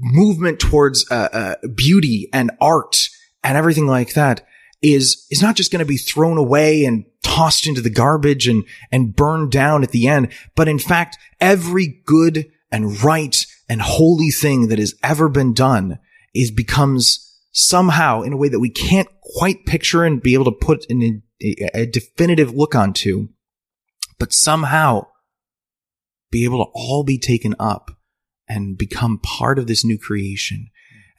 movement 0.00 0.58
towards 0.58 1.08
uh, 1.10 1.28
uh, 1.32 1.54
beauty 1.74 2.28
and 2.32 2.50
art 2.60 3.08
and 3.42 3.56
everything 3.56 3.86
like 3.86 4.14
that 4.14 4.46
is 4.82 5.26
is 5.30 5.40
not 5.40 5.56
just 5.56 5.72
going 5.72 5.80
to 5.80 5.84
be 5.86 5.96
thrown 5.96 6.36
away 6.36 6.84
and 6.84 7.04
tossed 7.22 7.66
into 7.66 7.80
the 7.80 7.90
garbage 7.90 8.46
and 8.46 8.64
and 8.92 9.16
burned 9.16 9.50
down 9.50 9.82
at 9.82 9.90
the 9.90 10.08
end, 10.08 10.28
but 10.54 10.68
in 10.68 10.78
fact, 10.78 11.16
every 11.40 12.02
good 12.04 12.50
and 12.70 13.02
right 13.02 13.46
and 13.68 13.80
holy 13.80 14.30
thing 14.30 14.68
that 14.68 14.78
has 14.78 14.94
ever 15.02 15.28
been 15.28 15.54
done 15.54 15.98
is 16.34 16.50
becomes 16.50 17.20
somehow 17.52 18.22
in 18.22 18.32
a 18.32 18.36
way 18.36 18.48
that 18.48 18.60
we 18.60 18.70
can't 18.70 19.08
quite 19.22 19.64
picture 19.64 20.04
and 20.04 20.22
be 20.22 20.34
able 20.34 20.44
to 20.44 20.52
put 20.52 20.84
in 20.86 21.22
a, 21.42 21.70
a 21.74 21.86
definitive 21.86 22.52
look 22.52 22.74
onto, 22.74 23.28
but 24.18 24.32
somehow 24.32 25.06
be 26.30 26.44
able 26.44 26.64
to 26.64 26.70
all 26.74 27.04
be 27.04 27.18
taken 27.18 27.54
up 27.58 27.92
and 28.48 28.76
become 28.76 29.18
part 29.18 29.58
of 29.58 29.66
this 29.66 29.84
new 29.84 29.96
creation 29.96 30.68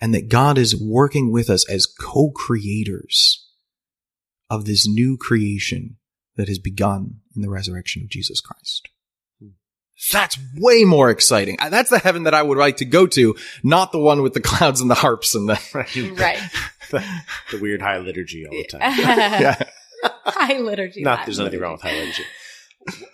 and 0.01 0.13
that 0.13 0.30
God 0.30 0.57
is 0.57 0.80
working 0.80 1.32
with 1.32 1.49
us 1.49 1.67
as 1.69 1.86
co-creators 1.86 3.49
of 4.49 4.65
this 4.65 4.88
new 4.88 5.17
creation 5.17 5.97
that 6.36 6.47
has 6.47 6.59
begun 6.59 7.22
in 7.36 7.41
the 7.41 7.49
resurrection 7.49 8.03
of 8.03 8.09
Jesus 8.09 8.41
Christ. 8.41 8.89
That's 10.11 10.37
way 10.55 10.83
more 10.83 11.09
exciting. 11.09 11.57
That's 11.69 11.89
the 11.89 11.99
heaven 11.99 12.23
that 12.23 12.33
I 12.33 12.41
would 12.43 12.57
like 12.57 12.77
to 12.77 12.85
go 12.85 13.07
to, 13.07 13.35
not 13.63 13.91
the 13.91 13.99
one 13.99 14.21
with 14.21 14.33
the 14.33 14.41
clouds 14.41 14.81
and 14.81 14.89
the 14.89 14.95
harps 14.95 15.35
and 15.35 15.49
the, 15.49 15.59
Right. 15.73 16.39
the, 16.91 17.03
the 17.51 17.59
weird 17.59 17.81
high 17.81 17.97
liturgy 17.97 18.45
all 18.45 18.51
the 18.51 18.65
time. 18.65 18.81
yeah. 18.99 19.63
High 20.03 20.59
liturgy. 20.59 21.01
Not 21.01 21.25
there's 21.25 21.37
movie. 21.39 21.47
nothing 21.47 21.59
wrong 21.61 21.71
with 21.73 21.81
high 21.81 21.93
liturgy. 21.97 22.23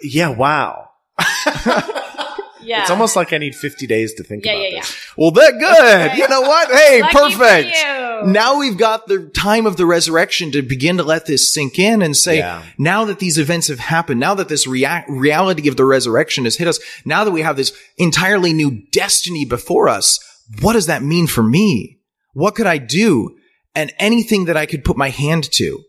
Yeah, 0.02 0.30
wow. 0.30 0.90
Yeah. 2.64 2.82
It's 2.82 2.90
almost 2.92 3.16
like 3.16 3.34
I 3.34 3.38
need 3.38 3.56
50 3.56 3.88
days 3.88 4.14
to 4.16 4.24
think 4.24 4.46
Yeah, 4.46 4.54
about 4.54 4.72
yeah, 4.72 4.80
this. 4.82 5.08
Well, 5.18 5.32
that 5.32 5.54
good. 5.60 6.18
You 6.18 6.28
know 6.28 6.42
what? 6.42 6.72
Hey, 6.72 7.02
Lucky 7.02 7.14
perfect. 7.18 7.78
Now 8.28 8.60
we've 8.60 8.78
got 8.78 9.08
the 9.08 9.28
time 9.30 9.66
of 9.66 9.78
the 9.78 9.86
resurrection 9.86 10.52
to 10.52 10.62
begin 10.62 10.98
to 10.98 11.04
let 11.04 11.26
this 11.26 11.54
sink 11.54 11.80
in 11.80 12.02
and 12.02 12.16
say, 12.16 12.38
Yeah. 12.38 12.64
now 12.78 13.06
that 13.06 13.20
these 13.20 13.38
events 13.38 13.68
have 13.68 13.80
happened, 13.80 14.20
now 14.20 14.36
that 14.36 14.48
this 14.50 14.68
rea- 14.68 15.04
reality 15.08 15.68
of 15.68 15.76
the 15.76 15.86
resurrection 15.86 16.44
has 16.44 16.56
hit 16.56 16.68
us, 16.68 16.80
now 17.06 17.24
that 17.24 17.32
we 17.32 17.42
have 17.42 17.56
this 17.58 17.74
entirely 17.98 18.54
new 18.54 18.84
destiny 18.92 19.46
before 19.46 19.90
us, 19.90 20.20
what 20.62 20.74
does 20.74 20.86
that 20.88 21.02
mean 21.04 21.28
for 21.28 21.44
me? 21.44 22.00
What 22.34 22.56
could 22.56 22.68
I 22.68 22.78
do? 22.78 23.36
And 23.74 23.94
anything 24.00 24.46
that 24.46 24.58
I 24.58 24.66
could 24.66 24.84
put 24.84 24.98
my 24.98 25.10
hand 25.10 25.50
to, 25.54 25.84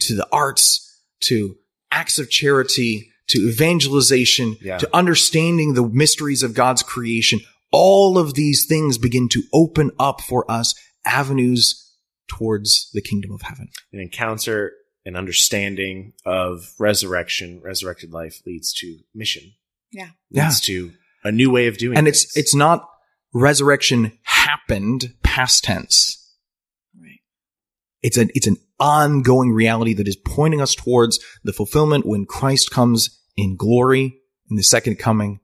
to 0.00 0.14
the 0.14 0.26
arts, 0.32 0.82
to 1.24 1.56
acts 1.90 2.18
of 2.18 2.30
charity, 2.30 3.10
to 3.28 3.38
evangelization, 3.48 4.56
Yeah. 4.60 4.78
to 4.78 4.88
understanding 4.96 5.74
the 5.74 5.86
mysteries 5.88 6.42
of 6.42 6.54
God's 6.54 6.82
creation, 6.82 7.40
all 7.72 8.18
of 8.18 8.34
these 8.34 8.66
things 8.66 8.98
begin 8.98 9.28
to 9.30 9.42
open 9.52 9.90
up 9.98 10.20
for 10.20 10.48
us 10.50 10.74
avenues 11.04 11.82
towards 12.28 12.90
the 12.92 13.00
kingdom 13.00 13.32
of 13.32 13.42
heaven. 13.42 13.68
An 13.92 14.00
encounter, 14.00 14.72
an 15.04 15.16
understanding 15.16 16.12
of 16.24 16.72
resurrection, 16.78 17.60
resurrected 17.62 18.12
life 18.12 18.40
leads 18.46 18.72
to 18.74 18.98
mission. 19.14 19.52
Yeah. 19.92 20.10
Yeah. 20.30 20.44
Leads 20.44 20.60
to 20.62 20.92
a 21.24 21.32
new 21.32 21.50
way 21.50 21.66
of 21.66 21.78
doing 21.78 21.96
And 21.96 22.06
things. 22.06 22.24
it's, 22.24 22.36
it's 22.36 22.54
not 22.54 22.88
resurrection 23.32 24.12
happened 24.22 25.14
past 25.22 25.64
tense. 25.64 26.15
Right. 28.02 28.08
It's 28.08 28.16
an, 28.18 28.30
it's 28.34 28.46
an 28.46 28.56
ongoing 28.78 29.52
reality 29.52 29.94
that 29.94 30.06
is 30.08 30.16
pointing 30.16 30.60
us 30.60 30.74
towards 30.74 31.18
the 31.44 31.52
fulfillment 31.52 32.06
when 32.06 32.26
Christ 32.26 32.70
comes 32.70 33.20
in 33.36 33.56
glory 33.56 34.18
in 34.50 34.56
the 34.56 34.62
second 34.62 34.98
coming, 34.98 35.40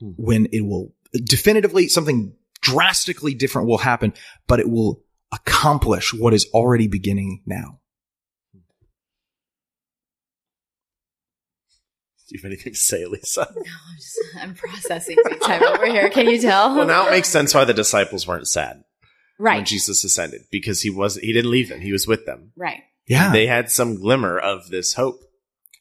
Hmm. 0.00 0.10
when 0.16 0.46
it 0.52 0.62
will 0.62 0.94
definitively 1.12 1.88
something 1.88 2.34
drastically 2.62 3.34
different 3.34 3.68
will 3.68 3.78
happen, 3.78 4.12
but 4.46 4.60
it 4.60 4.68
will 4.70 5.02
accomplish 5.32 6.12
what 6.14 6.32
is 6.34 6.46
already 6.52 6.88
beginning 6.88 7.42
now. 7.46 7.80
Do 12.28 12.36
you 12.36 12.38
have 12.42 12.44
anything 12.46 12.72
to 12.74 12.78
say, 12.78 13.04
Lisa? 13.06 13.48
No, 13.56 13.60
I'm, 13.62 13.96
just, 13.96 14.18
I'm 14.40 14.54
processing 14.54 15.16
big 15.24 15.40
time 15.40 15.62
over 15.64 15.86
here. 15.86 16.08
Can 16.10 16.28
you 16.28 16.40
tell? 16.40 16.76
well, 16.76 16.86
now 16.86 17.08
it 17.08 17.10
makes 17.10 17.28
sense 17.28 17.52
why 17.54 17.64
the 17.64 17.74
disciples 17.74 18.26
weren't 18.26 18.46
sad 18.46 18.84
when 19.40 19.56
right. 19.58 19.66
Jesus 19.66 20.04
ascended 20.04 20.42
because 20.50 20.82
he 20.82 20.90
was 20.90 21.16
he 21.16 21.32
didn't 21.32 21.50
leave 21.50 21.68
them; 21.68 21.80
he 21.80 21.92
was 21.92 22.06
with 22.06 22.26
them. 22.26 22.52
Right. 22.56 22.82
Yeah. 23.06 23.32
They 23.32 23.46
had 23.46 23.70
some 23.70 23.96
glimmer 23.96 24.38
of 24.38 24.68
this 24.68 24.94
hope. 24.94 25.16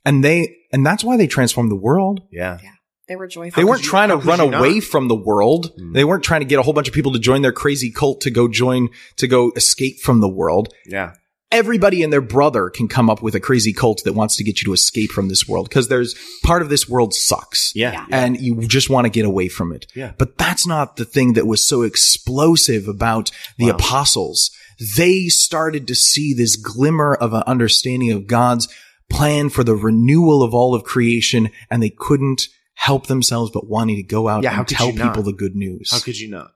and 0.05 0.23
they, 0.23 0.55
and 0.71 0.85
that's 0.85 1.03
why 1.03 1.17
they 1.17 1.27
transformed 1.27 1.69
the 1.71 1.75
world. 1.75 2.21
Yeah, 2.31 2.57
Yeah. 2.63 2.71
They 3.07 3.15
were 3.15 3.27
joyful. 3.27 3.59
They 3.59 3.65
weren't 3.65 3.79
could 3.81 3.85
you- 3.85 3.89
trying 3.91 4.09
to 4.09 4.17
run 4.17 4.39
you 4.39 4.51
not? 4.51 4.59
away 4.59 4.79
from 4.79 5.07
the 5.07 5.15
world. 5.15 5.71
Hmm. 5.77 5.93
They 5.93 6.03
weren't 6.05 6.23
trying 6.23 6.41
to 6.41 6.45
get 6.45 6.59
a 6.59 6.61
whole 6.61 6.73
bunch 6.73 6.87
of 6.87 6.93
people 6.93 7.11
to 7.13 7.19
join 7.19 7.41
their 7.41 7.51
crazy 7.51 7.91
cult 7.91 8.21
to 8.21 8.31
go 8.31 8.47
join, 8.47 8.89
to 9.17 9.27
go 9.27 9.51
escape 9.55 9.99
from 9.99 10.21
the 10.21 10.29
world. 10.29 10.73
yeah, 10.85 11.13
Everybody 11.51 12.03
and 12.03 12.13
their 12.13 12.21
brother 12.21 12.69
can 12.69 12.87
come 12.87 13.09
up 13.09 13.23
with 13.23 13.33
a 13.33 13.39
crazy 13.39 13.73
cult 13.73 14.03
that 14.05 14.13
wants 14.13 14.35
to 14.35 14.43
get 14.43 14.61
you 14.61 14.65
to 14.65 14.73
escape 14.73 15.09
from 15.09 15.29
this 15.29 15.47
world 15.47 15.67
because 15.67 15.87
there's 15.87 16.15
part 16.43 16.61
of 16.61 16.69
this 16.69 16.87
world 16.87 17.13
sucks. 17.13 17.71
yeah, 17.75 17.91
Yeah. 17.93 18.05
And 18.11 18.39
you 18.39 18.67
just 18.67 18.89
want 18.89 19.05
to 19.05 19.09
get 19.09 19.25
away 19.25 19.47
from 19.47 19.71
it. 19.71 19.87
Yeah. 19.95 20.13
But 20.17 20.37
that's 20.37 20.67
not 20.67 20.97
the 20.97 21.05
thing 21.05 21.33
that 21.33 21.47
was 21.47 21.67
so 21.67 21.81
explosive 21.81 22.87
about 22.87 23.31
the 23.57 23.65
Wow. 23.65 23.71
apostles. 23.77 24.51
They 24.97 25.25
started 25.27 25.87
to 25.87 25.95
see 25.95 26.33
this 26.35 26.55
glimmer 26.55 27.15
of 27.15 27.33
an 27.33 27.43
understanding 27.47 28.11
of 28.11 28.27
God's 28.27 28.67
plan 29.09 29.49
for 29.49 29.63
the 29.63 29.75
renewal 29.75 30.43
of 30.43 30.53
all 30.53 30.75
of 30.75 30.83
creation, 30.83 31.49
and 31.71 31.81
they 31.81 31.89
couldn't 31.89 32.47
help 32.75 33.07
themselves 33.07 33.49
but 33.51 33.67
wanting 33.67 33.95
to 33.95 34.03
go 34.03 34.27
out 34.27 34.43
Yeah, 34.43 34.55
and 34.57 34.67
tell 34.67 34.91
people 34.91 35.23
the 35.23 35.33
good 35.33 35.55
news. 35.55 35.89
How 35.91 35.99
could 35.99 36.17
you 36.19 36.29
not? 36.29 36.51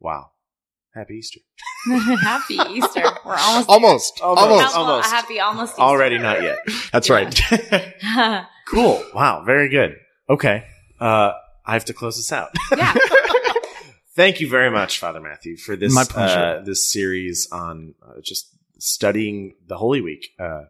Wow, 0.00 0.30
happy 0.98 1.14
Easter! 1.14 1.40
Happy 2.22 2.54
Easter. 2.70 3.02
We're 3.24 3.36
almost 3.36 3.68
Almost, 3.68 4.20
almost, 4.20 4.48
Well, 4.50 4.74
almost. 4.84 5.10
Happy 5.10 5.40
almost. 5.40 5.72
Easter. 5.72 5.82
Already 5.82 6.18
not 6.18 6.42
yet. 6.42 6.58
That's 6.92 7.08
right. 7.08 7.40
cool. 8.68 9.02
Wow. 9.14 9.44
Very 9.44 9.68
good. 9.68 9.94
Okay. 10.28 10.64
Uh, 11.00 11.32
I 11.64 11.72
have 11.74 11.84
to 11.86 11.92
close 11.94 12.16
this 12.16 12.32
out. 12.32 12.50
yeah. 12.76 12.94
Thank 14.16 14.40
you 14.40 14.48
very 14.48 14.70
much, 14.70 14.98
Father 14.98 15.20
Matthew, 15.20 15.56
for 15.56 15.76
this 15.76 15.94
My 15.94 16.04
pleasure. 16.04 16.38
Uh, 16.60 16.62
this 16.64 16.90
series 16.90 17.48
on 17.52 17.94
uh, 18.02 18.20
just 18.22 18.48
studying 18.78 19.54
the 19.66 19.76
Holy 19.76 20.00
Week 20.00 20.30
uh, 20.40 20.62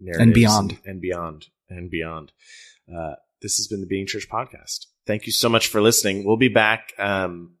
narratives 0.00 0.22
And 0.22 0.34
beyond. 0.34 0.70
and, 0.72 0.80
and 0.86 1.00
beyond 1.00 1.46
and 1.68 1.90
beyond. 1.90 2.32
Uh, 2.92 3.14
this 3.40 3.56
has 3.58 3.68
been 3.68 3.80
the 3.80 3.86
Being 3.86 4.06
Church 4.06 4.28
podcast. 4.28 4.86
Thank 5.06 5.26
you 5.26 5.32
so 5.32 5.48
much 5.48 5.68
for 5.68 5.80
listening. 5.80 6.24
We'll 6.24 6.36
be 6.36 6.48
back 6.48 6.92
um, 6.98 7.52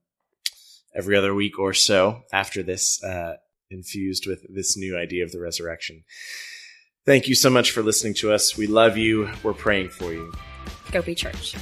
every 0.98 1.16
other 1.16 1.34
week 1.34 1.58
or 1.58 1.72
so 1.72 2.22
after 2.32 2.62
this, 2.62 3.02
uh, 3.04 3.36
infused 3.70 4.26
with 4.26 4.44
this 4.54 4.76
new 4.76 4.98
idea 4.98 5.24
of 5.24 5.32
the 5.32 5.40
resurrection. 5.40 6.02
Thank 7.06 7.28
you 7.28 7.34
so 7.34 7.48
much 7.48 7.70
for 7.70 7.82
listening 7.82 8.14
to 8.14 8.32
us. 8.32 8.56
We 8.56 8.66
love 8.66 8.98
you. 8.98 9.30
We're 9.42 9.54
praying 9.54 9.90
for 9.90 10.12
you. 10.12 10.32
Go 10.90 11.00
be 11.00 11.14
church. 11.14 11.54